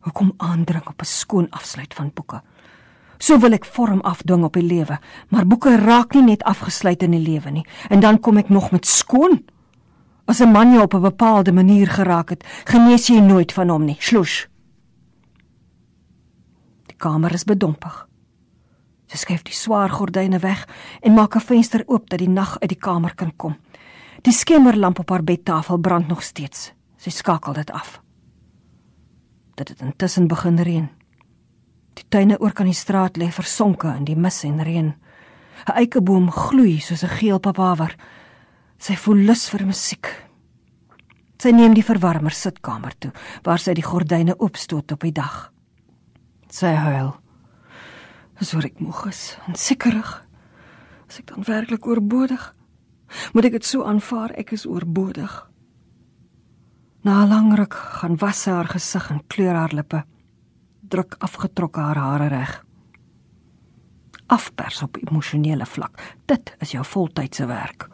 Hoekom 0.00 0.32
aandring 0.36 0.86
op 0.86 1.00
'n 1.00 1.04
skoon 1.04 1.50
afsluit 1.50 1.94
van 1.94 2.10
boeke? 2.14 2.42
So 3.22 3.38
wil 3.38 3.54
ek 3.54 3.66
vorm 3.70 4.00
afdwing 4.02 4.42
op 4.42 4.56
die 4.58 4.66
lewe, 4.66 4.96
maar 5.30 5.46
boeke 5.46 5.76
raak 5.78 6.16
nie 6.16 6.24
net 6.26 6.42
afgesluit 6.42 7.04
in 7.06 7.14
die 7.14 7.22
lewe 7.22 7.52
nie. 7.54 7.66
En 7.88 8.02
dan 8.02 8.18
kom 8.18 8.40
ek 8.40 8.50
nog 8.50 8.72
met 8.74 8.86
skoon. 8.86 9.44
As 10.26 10.40
'n 10.40 10.50
man 10.50 10.72
jou 10.72 10.82
op 10.82 10.94
'n 10.94 11.00
bepaalde 11.00 11.52
manier 11.52 11.86
geraak 11.86 12.30
het, 12.30 12.44
genees 12.64 13.06
jy 13.06 13.20
nooit 13.20 13.52
van 13.52 13.68
hom 13.68 13.84
nie. 13.84 13.96
Sloes. 14.00 14.48
Die 16.86 16.96
kamer 16.96 17.32
is 17.32 17.44
bedompig. 17.44 18.08
Sy 19.06 19.16
skuif 19.16 19.42
die 19.42 19.54
swaar 19.54 19.90
gordyne 19.90 20.38
weg 20.38 20.66
en 21.00 21.14
maak 21.14 21.36
'n 21.36 21.40
venster 21.40 21.82
oop 21.86 22.10
dat 22.10 22.18
die 22.18 22.28
nag 22.28 22.58
uit 22.60 22.68
die 22.68 22.78
kamer 22.78 23.14
kan 23.14 23.36
kom. 23.36 23.56
Die 24.22 24.32
skemerlamp 24.32 24.98
op 24.98 25.10
haar 25.10 25.24
bedtafel 25.24 25.76
brand 25.76 26.08
nog 26.08 26.22
steeds. 26.22 26.72
Sy 26.96 27.10
skakel 27.10 27.52
dit 27.52 27.70
af. 27.70 28.00
Dit 29.54 29.68
het 29.68 29.80
intussen 29.80 30.26
begin 30.26 30.58
reën. 30.58 31.01
Die 31.98 32.08
tuine 32.08 32.38
oor 32.40 32.54
kan 32.56 32.68
die 32.68 32.76
straat 32.76 33.18
lê 33.20 33.28
versonke 33.32 33.90
in 33.96 34.04
die 34.08 34.16
mis 34.16 34.42
en 34.44 34.60
reën. 34.64 34.92
'n 35.62 35.76
Eikeboom 35.78 36.30
gloei 36.30 36.80
soos 36.80 37.04
'n 37.04 37.16
geel 37.18 37.38
papawer. 37.38 37.96
Sy 38.78 38.96
voel 38.96 39.26
lus 39.28 39.48
vir 39.48 39.66
musiek. 39.66 40.06
Sy 41.38 41.50
neem 41.50 41.74
die 41.74 41.84
verwarmer 41.84 42.30
sitkamer 42.30 42.94
toe 42.98 43.12
waar 43.44 43.58
sy 43.58 43.74
die 43.74 43.82
gordyne 43.82 44.34
oopstoot 44.38 44.92
op 44.92 45.00
die 45.00 45.12
dag. 45.12 45.52
Sy 46.48 46.74
huil. 46.74 47.14
Asoor 48.40 48.64
ek 48.64 48.80
moeg 48.80 49.06
is 49.06 49.36
en 49.46 49.54
sekerig. 49.54 50.26
As 51.08 51.18
ek 51.18 51.26
dan 51.26 51.44
werklik 51.44 51.86
oorbodig, 51.86 52.54
moet 53.32 53.44
ek 53.44 53.52
dit 53.52 53.64
so 53.64 53.84
aanvaar 53.84 54.32
ek 54.36 54.52
is 54.52 54.66
oorbodig. 54.66 55.50
Na 57.04 57.22
'n 57.24 57.28
lang 57.28 57.54
ruk 57.54 57.74
gaan 57.74 58.16
was 58.16 58.42
sy 58.42 58.50
haar 58.50 58.68
gesig 58.68 59.10
en 59.10 59.26
kleur 59.28 59.54
haar 59.54 59.74
lippe 59.74 60.04
druk 60.92 61.16
afgetrokke 61.24 61.80
haar 61.80 61.96
hare 61.96 62.28
reg. 62.28 62.52
Afpers 64.32 64.82
op 64.84 64.98
emosionele 65.00 65.66
vlak. 65.66 66.00
Dit 66.28 66.54
is 66.60 66.74
jou 66.76 66.84
voltydse 66.84 67.46
werk. 67.48 67.88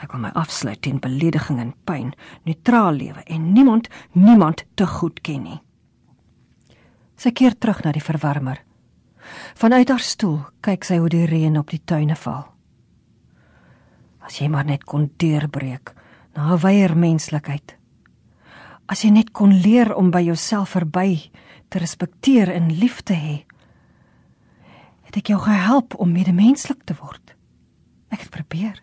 Ek 0.00 0.14
wil 0.14 0.22
my 0.24 0.30
afsluit 0.38 0.80
teen 0.82 0.98
belediging 1.02 1.60
en 1.60 1.74
pyn, 1.84 2.14
neutraal 2.48 2.96
lewe 2.96 3.22
en 3.28 3.50
niemand, 3.52 3.90
niemand 4.16 4.64
te 4.74 4.86
goed 4.88 5.20
ken 5.20 5.44
nie. 5.44 5.58
Sy 7.20 7.34
keer 7.36 7.54
terug 7.58 7.82
na 7.84 7.92
die 7.92 8.02
verwarmer. 8.02 8.62
Vanuit 9.60 9.90
haar 9.92 10.02
stoel 10.02 10.38
kyk 10.64 10.86
sy 10.88 10.96
hoe 11.02 11.10
die 11.12 11.26
reën 11.28 11.58
op 11.60 11.70
die 11.70 11.82
tuine 11.84 12.16
val. 12.16 12.46
As 14.24 14.40
jy 14.40 14.48
maar 14.48 14.64
net 14.64 14.86
kon 14.88 15.10
deurbreek 15.20 15.92
na 16.34 16.54
'n 16.54 16.62
wyeer 16.64 16.96
menslikheid. 16.96 17.76
As 18.88 19.04
jy 19.04 19.10
net 19.10 19.30
kon 19.32 19.52
leer 19.52 19.94
om 19.94 20.10
by 20.10 20.20
jouself 20.20 20.70
verby 20.70 21.30
te 21.70 21.78
respekteer 21.78 22.50
en 22.52 22.72
lief 22.74 23.00
te 23.06 23.14
hê. 23.14 23.36
Het 25.08 25.22
ek 25.22 25.32
jou 25.32 25.40
gehelp 25.42 25.94
om 26.02 26.12
medemenslik 26.12 26.82
te 26.86 26.94
word? 26.98 27.34
Ek 28.10 28.26
het 28.26 28.34
probeer. 28.34 28.82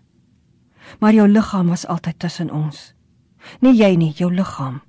Maar 1.00 1.14
jou 1.14 1.28
liggaam 1.28 1.68
was 1.68 1.86
altyd 1.88 2.20
tussen 2.20 2.52
ons. 2.52 2.94
Nie 3.60 3.76
jy 3.76 3.94
nie, 4.00 4.12
jou 4.16 4.32
liggaam. 4.34 4.82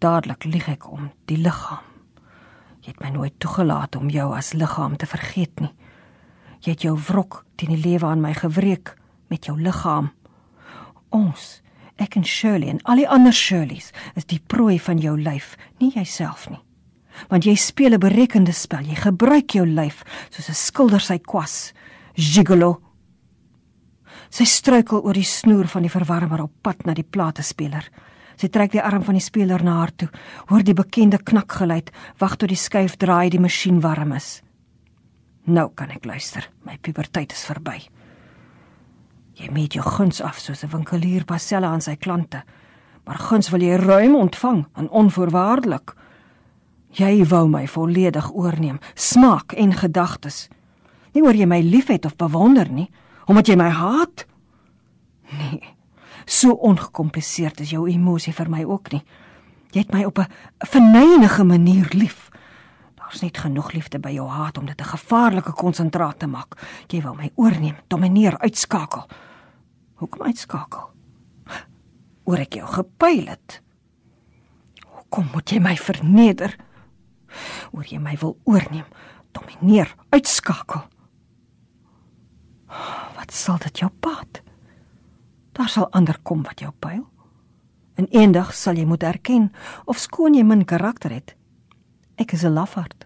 Dadelik 0.00 0.46
lieg 0.46 0.68
ek 0.70 0.86
om 0.90 1.10
die 1.30 1.38
liggaam. 1.38 1.84
Jy 2.80 2.94
het 2.94 3.02
my 3.02 3.10
nooit 3.12 3.34
toegelaat 3.42 3.96
om 3.98 4.08
jou 4.10 4.30
as 4.32 4.54
liggaam 4.56 4.96
te 4.96 5.06
vergeet 5.06 5.60
nie. 5.60 5.72
Jy 6.64 6.76
het 6.76 6.84
jou 6.86 6.94
wrok 6.96 7.42
teen 7.60 7.74
die 7.74 7.82
lewe 7.82 8.06
aan 8.08 8.22
my 8.24 8.32
gewreek 8.36 8.94
met 9.28 9.46
jou 9.48 9.56
liggaam. 9.60 10.10
Ons 11.10 11.60
Ek 12.00 12.16
en 12.16 12.24
Shirley 12.24 12.72
en 12.72 12.80
al 12.88 13.02
die 13.02 13.08
ander 13.08 13.34
Shirleys 13.36 13.90
is 14.16 14.26
die 14.30 14.40
prooi 14.40 14.78
van 14.80 15.00
jou 15.02 15.18
lyf, 15.20 15.56
nie 15.80 15.92
jouself 15.92 16.48
nie. 16.48 16.62
Want 17.28 17.44
jy 17.44 17.54
speel 17.54 17.94
'n 17.94 18.00
berekende 18.00 18.52
spel. 18.52 18.84
Jy 18.84 18.94
gebruik 18.94 19.50
jou 19.50 19.66
lyf 19.66 20.04
soos 20.30 20.48
'n 20.48 20.54
skilder 20.54 21.00
sy 21.00 21.18
kwas. 21.18 21.72
Gigolo. 22.14 22.80
Sy 24.30 24.44
struikel 24.44 25.02
oor 25.02 25.14
die 25.14 25.24
snoer 25.24 25.66
van 25.66 25.82
die 25.82 25.90
verwarmer 25.90 26.42
op 26.42 26.52
pad 26.62 26.86
na 26.86 26.94
die 26.94 27.04
platespeler. 27.04 27.90
Sy 28.36 28.48
trek 28.48 28.72
die 28.72 28.82
arm 28.82 29.02
van 29.02 29.14
die 29.14 29.20
speler 29.20 29.62
na 29.62 29.72
haar 29.72 29.94
toe. 29.94 30.08
Hoor 30.48 30.62
die 30.62 30.74
bekende 30.74 31.18
knakgeluid. 31.18 31.90
Wag 32.18 32.36
tot 32.36 32.48
die 32.48 32.56
skuif 32.56 32.96
draai, 32.96 33.28
die 33.30 33.40
masjien 33.40 33.80
warm 33.80 34.12
is. 34.12 34.42
Nou 35.44 35.70
kan 35.74 35.90
ek 35.90 36.04
luister. 36.04 36.48
My 36.64 36.78
puberteit 36.78 37.32
is 37.32 37.44
verby. 37.44 37.99
Jy 39.40 39.48
meet 39.56 39.72
jou 39.72 39.84
guns 39.84 40.20
af 40.20 40.38
soos 40.38 40.62
'n 40.64 40.68
winkelier 40.68 41.24
paselle 41.24 41.66
aan 41.66 41.80
sy 41.80 41.96
klante. 41.96 42.42
Maar 43.04 43.18
guns 43.18 43.48
wil 43.50 43.60
jy 43.60 43.76
ruim 43.76 44.14
ontvang 44.14 44.66
en 44.74 44.90
onvoorwaardelik. 44.90 45.94
Jy 46.90 47.24
wou 47.24 47.48
my 47.48 47.66
volledig 47.68 48.30
oorneem, 48.32 48.78
smaak 48.94 49.52
en 49.52 49.72
gedagtes. 49.72 50.48
Nie 51.12 51.22
oor 51.22 51.34
jy 51.34 51.46
my 51.46 51.60
liefhet 51.60 52.04
of 52.04 52.16
bewonder 52.16 52.68
nie, 52.70 52.90
omdat 53.26 53.46
jy 53.46 53.56
my 53.56 53.68
haat. 53.68 54.26
Nee. 55.30 55.62
So 56.26 56.52
ongekompliseerd 56.52 57.60
is 57.60 57.70
jou 57.70 57.88
emosie 57.88 58.32
vir 58.32 58.50
my 58.50 58.64
ook 58.64 58.92
nie. 58.92 59.02
Jy 59.72 59.80
het 59.80 59.92
my 59.92 60.04
op 60.04 60.18
'n 60.18 60.26
verneinige 60.58 61.44
manier 61.44 61.88
lief. 61.92 62.30
Daar's 62.96 63.22
net 63.22 63.38
genoeg 63.38 63.72
liefde 63.72 63.98
by 63.98 64.10
jou 64.10 64.28
haat 64.28 64.58
om 64.58 64.66
dit 64.66 64.80
'n 64.80 64.84
gevaarlike 64.84 65.52
konsentraat 65.52 66.18
te 66.18 66.26
maak. 66.26 66.54
Jy 66.88 67.02
wou 67.02 67.16
my 67.16 67.30
oorneem, 67.34 67.76
domineer, 67.88 68.38
uitskakel. 68.38 69.06
Hoekom 70.00 70.30
uitskakel? 70.30 70.86
Oor 72.24 72.40
ek 72.40 72.56
jou 72.56 72.68
gepyl 72.72 73.26
het. 73.28 73.58
Hoekom 74.86 75.28
moet 75.34 75.52
jy 75.52 75.60
my 75.60 75.74
verneder? 75.76 76.54
Oor 77.76 77.84
jy 77.84 77.98
my 78.00 78.14
wil 78.22 78.38
oorneem, 78.48 78.86
domineer, 79.36 79.92
uitskakel. 80.14 80.86
Wat 83.18 83.34
sal 83.34 83.60
dit 83.66 83.82
jou 83.82 83.90
pad? 84.00 84.40
Daar 85.58 85.68
sal 85.68 85.90
ander 85.92 86.16
kom 86.24 86.46
wat 86.48 86.64
jou 86.64 86.72
pyl. 86.80 87.04
En 88.00 88.08
eendag 88.08 88.54
sal 88.56 88.80
jy 88.80 88.86
moet 88.88 89.04
erken 89.04 89.50
of 89.84 90.00
skoon 90.00 90.38
jy 90.38 90.46
min 90.46 90.64
karakter 90.64 91.12
het. 91.12 91.34
Ek 92.16 92.32
is 92.32 92.44
'n 92.44 92.56
lafaard. 92.56 93.04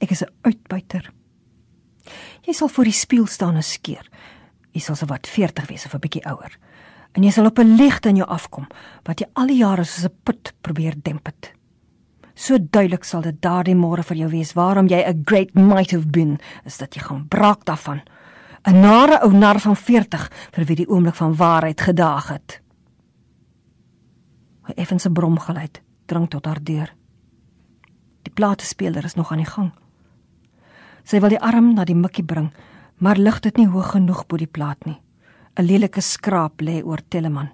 Ek 0.00 0.10
is 0.10 0.22
'n 0.22 0.32
uitbuiter. 0.42 1.12
Jy 2.46 2.52
sal 2.52 2.68
voor 2.68 2.84
die 2.84 2.92
spieël 2.92 3.26
staan 3.26 3.56
en 3.56 3.62
skeer 3.62 4.08
jy 4.74 4.82
sal 4.82 4.98
se 4.98 5.06
wat 5.06 5.28
40 5.30 5.68
wees 5.70 5.86
of 5.86 5.94
'n 5.94 6.02
bietjie 6.02 6.26
ouer. 6.26 6.58
En 7.14 7.22
jy 7.22 7.30
sal 7.30 7.46
op 7.46 7.58
'n 7.58 7.76
ligte 7.76 8.08
in 8.08 8.16
jou 8.16 8.28
afkom 8.28 8.66
wat 9.04 9.20
jy 9.20 9.26
al 9.34 9.46
die 9.46 9.58
jare 9.58 9.84
soos 9.84 10.04
'n 10.04 10.18
put 10.24 10.52
probeer 10.60 10.94
demp 11.02 11.26
het. 11.26 11.52
So 12.34 12.58
duidelik 12.58 13.04
sal 13.04 13.22
dit 13.22 13.40
daardie 13.40 13.74
môre 13.74 14.02
vir 14.02 14.16
jou 14.16 14.28
wees 14.28 14.52
waarom 14.52 14.86
jy 14.86 15.04
'n 15.06 15.22
great 15.24 15.54
might 15.54 15.90
have 15.90 16.06
been 16.06 16.38
is 16.64 16.78
dat 16.78 16.94
jy 16.94 17.00
gaan 17.00 17.28
braak 17.28 17.64
daarvan. 17.64 18.02
'n 18.66 18.80
Nare 18.80 19.20
ou 19.22 19.32
nar 19.32 19.60
van 19.60 19.76
40 19.76 20.30
vir 20.52 20.64
wie 20.64 20.76
die 20.76 20.88
oomblik 20.88 21.14
van 21.14 21.36
waarheid 21.36 21.80
gedaag 21.80 22.28
het. 22.28 22.60
'n 24.68 24.72
Effense 24.76 25.10
bromgeluid 25.10 25.82
drang 26.06 26.28
tot 26.28 26.46
haar 26.46 26.62
deur. 26.62 26.94
Die 28.22 28.32
platespeler 28.32 29.04
is 29.04 29.14
nog 29.14 29.30
aan 29.30 29.38
die 29.38 29.46
gang. 29.46 29.72
Sy 31.04 31.20
wil 31.20 31.28
die 31.28 31.40
arm 31.40 31.74
na 31.74 31.84
die 31.84 31.94
mikkie 31.94 32.24
bring 32.24 32.52
maar 32.98 33.16
lig 33.16 33.40
dit 33.40 33.56
nie 33.56 33.68
hoog 33.68 33.90
genoeg 33.90 34.26
bo 34.26 34.36
die 34.36 34.50
plaat 34.50 34.84
nie. 34.86 35.00
'n 35.56 35.66
Lelike 35.66 36.00
skraap 36.00 36.60
lê 36.60 36.82
oor 36.82 37.00
Teleman. 37.08 37.50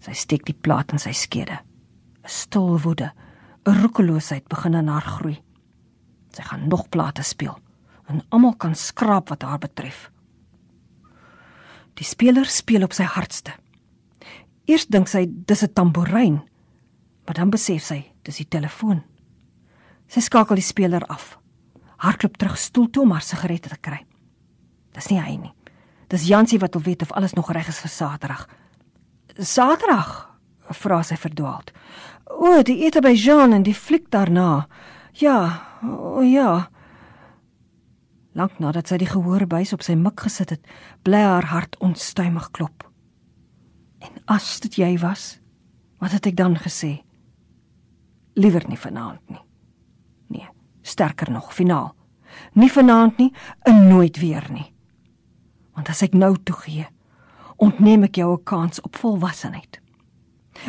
Sy 0.00 0.12
steek 0.12 0.44
die 0.44 0.58
plaat 0.60 0.92
in 0.92 0.98
sy 0.98 1.12
skede. 1.12 1.58
'n 2.24 2.28
Stil 2.28 2.80
woede, 2.82 3.12
'n 3.66 3.80
roekeloosheid 3.82 4.48
begin 4.48 4.74
in 4.74 4.88
haar 4.88 5.06
groei. 5.06 5.42
Sy 6.32 6.42
gaan 6.42 6.68
nog 6.68 6.88
plate 6.88 7.22
speel 7.22 7.58
en 8.08 8.22
almal 8.28 8.56
kan 8.56 8.74
skraap 8.74 9.28
wat 9.28 9.42
haar 9.42 9.58
betref. 9.58 10.10
Die 11.94 12.04
speler 12.04 12.44
speel 12.44 12.82
op 12.82 12.92
sy 12.92 13.04
hardste. 13.04 13.54
Eers 14.66 14.86
dink 14.86 15.08
sy 15.08 15.26
dis 15.28 15.62
'n 15.62 15.72
tamboerijn, 15.72 16.42
maar 17.24 17.34
dan 17.34 17.50
besef 17.50 17.82
sy 17.82 18.12
dis 18.22 18.36
die 18.36 18.48
telefoon. 18.48 19.02
Sy 20.08 20.20
skakel 20.20 20.56
die 20.56 20.62
speler 20.62 21.02
af. 21.06 21.38
Hardloop 22.02 22.36
terug 22.36 22.58
stoel 22.58 22.90
toe 22.90 23.02
om 23.02 23.14
haar 23.14 23.22
sigarette 23.22 23.68
te 23.68 23.78
kry. 23.80 24.00
Dis 24.94 25.10
nie 25.10 25.20
hy 25.20 25.36
nie. 25.36 25.54
Dis 26.08 26.26
Jansie 26.28 26.58
wat 26.58 26.74
wil 26.74 26.82
weet 26.82 27.02
of 27.02 27.12
alles 27.12 27.34
nog 27.34 27.52
reg 27.52 27.68
is 27.68 27.80
vir 27.82 27.90
Saterdag. 27.90 28.48
Saterdag? 29.38 30.34
vra 30.72 31.02
sy 31.04 31.16
verdwaald. 31.20 31.72
O, 32.30 32.62
die 32.64 32.84
ete 32.86 33.02
by 33.04 33.12
Jean 33.12 33.52
en 33.52 33.64
die 33.66 33.76
fliek 33.76 34.08
daarna. 34.14 34.66
Ja, 35.20 35.36
o 35.84 36.22
ja. 36.24 36.70
Lank 38.34 38.58
nadat 38.58 38.90
sy 38.90 38.98
die 38.98 39.10
gehoorbuis 39.10 39.74
op 39.76 39.84
sy 39.86 39.94
mik 39.98 40.24
gesit 40.24 40.50
het, 40.56 40.64
bly 41.06 41.20
haar 41.22 41.50
hart 41.52 41.76
onstuimig 41.84 42.48
klop. 42.56 42.86
En 44.02 44.16
as 44.26 44.56
dit 44.64 44.80
jy 44.80 44.94
was, 45.02 45.36
wat 46.02 46.16
het 46.16 46.26
ek 46.32 46.40
dan 46.40 46.56
gesê? 46.58 46.96
Liewer 48.34 48.64
nie 48.66 48.80
vanaand 48.80 49.22
nie. 49.30 49.42
Nee, 50.34 50.48
sterker 50.84 51.30
nog, 51.32 51.52
finaal. 51.54 51.94
Nie 52.52 52.70
vanaand 52.72 53.18
nie, 53.18 53.30
en 53.62 53.88
nooit 53.88 54.18
weer 54.20 54.44
nie. 54.52 54.68
Want 55.74 55.88
as 55.90 56.02
ek 56.06 56.14
nou 56.14 56.34
toegee, 56.44 56.86
ontneem 57.56 58.04
ek 58.04 58.20
jou 58.20 58.36
'n 58.36 58.44
kans 58.44 58.80
op 58.80 58.96
volwassenheid. 58.96 59.80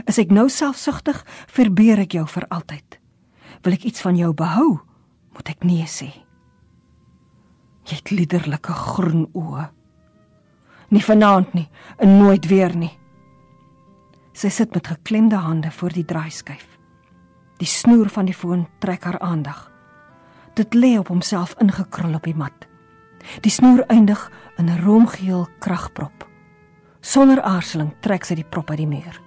As 0.08 0.17
ek 0.17 0.32
nou 0.32 0.49
selfsugtig, 0.49 1.25
verbeur 1.47 1.99
ek 1.99 2.12
jou 2.12 2.25
vir 2.28 2.47
altyd. 2.49 2.99
Wil 3.63 3.73
ek 3.73 3.84
iets 3.84 4.01
van 4.01 4.17
jou 4.17 4.34
behou, 4.34 4.80
moet 5.34 5.49
ek 5.49 5.63
nee 5.63 5.86
sê. 5.86 6.12
Jy 7.86 7.95
het 7.95 8.12
liderlike 8.12 8.73
groen 8.73 9.28
oë. 9.34 9.69
Nie 10.89 11.04
vanaand 11.04 11.54
nie, 11.54 11.69
en 11.97 12.17
nooit 12.17 12.45
weer 12.47 12.75
nie. 12.75 12.97
Sy 14.34 14.49
sit 14.49 14.73
met 14.73 14.88
geklemde 14.88 15.36
hande 15.36 15.71
voor 15.71 15.89
die 15.89 16.06
draaiskyf. 16.06 16.78
Die 17.58 17.67
snoer 17.67 18.10
van 18.10 18.25
die 18.25 18.34
foon 18.34 18.67
trek 18.80 19.04
haar 19.04 19.19
aandag. 19.19 19.75
Dit 20.56 20.74
lê 20.74 20.98
op 20.98 21.08
homself 21.08 21.56
ingekrul 21.60 22.15
op 22.15 22.24
die 22.24 22.36
mat. 22.36 22.68
Die 23.44 23.52
snoer 23.52 23.84
eindig 23.91 24.32
in 24.58 24.70
'n 24.70 24.82
roomgeel 24.86 25.48
kragprop. 25.60 26.28
Sonder 27.02 27.41
aarzeling 27.41 27.91
trek 28.00 28.24
sy 28.24 28.36
die 28.36 28.50
prop 28.50 28.70
uit 28.70 28.78
die 28.78 28.88
muur. 28.88 29.22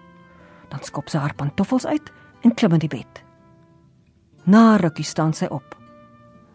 Dan 0.68 0.82
skop 0.82 1.08
sy 1.08 1.18
haar 1.18 1.34
pantoffels 1.34 1.86
uit 1.86 2.12
en 2.42 2.54
klim 2.54 2.72
in 2.72 2.78
die 2.78 2.88
bed. 2.88 3.22
Na 4.44 4.76
rukkie 4.76 5.04
staan 5.04 5.32
sy 5.32 5.44
op. 5.44 5.76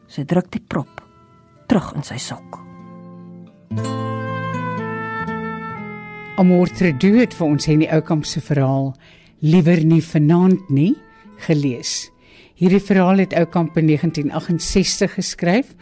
Sy 0.08 0.24
druk 0.24 0.52
die 0.52 0.64
prop 0.68 1.02
terug 1.68 1.94
in 1.96 2.04
sy 2.04 2.18
sok. 2.18 2.60
Amortredu 6.38 7.20
het 7.20 7.34
vir 7.34 7.48
ons 7.48 7.66
Henny 7.66 7.88
Oukamp 7.88 8.26
se 8.26 8.42
verhaal 8.42 8.94
Liewer 9.40 9.86
nie 9.86 10.02
vanaand 10.02 10.70
nie 10.70 10.96
gelees. 11.38 12.13
Hierdie 12.54 12.82
verhaal 12.82 13.18
het 13.18 13.34
Oukamp 13.34 13.78
in 13.78 13.88
1968 13.90 15.14
geskryf 15.14 15.74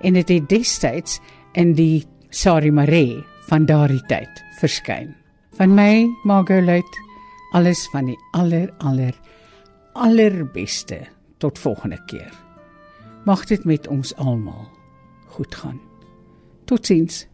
en 0.00 0.12
dit 0.12 0.28
het, 0.28 0.40
het 0.40 0.48
destyds 0.48 1.20
in 1.56 1.72
die 1.74 2.04
Sari 2.28 2.70
Maree 2.70 3.22
van 3.48 3.64
daardie 3.66 4.02
tyd 4.10 4.42
verskyn. 4.60 5.14
Van 5.56 5.72
my, 5.74 6.06
Margolite, 6.28 7.04
alles 7.56 7.86
van 7.92 8.10
die 8.10 8.18
aller 8.36 8.68
aller 8.84 9.16
allerbeste 9.98 11.00
tot 11.38 11.58
volgende 11.58 11.98
keer. 12.06 12.32
Mag 13.24 13.46
dit 13.48 13.64
met 13.64 13.88
ons 13.88 14.14
almal 14.16 14.68
goed 15.32 15.54
gaan. 15.54 15.80
Totsiens. 16.64 17.24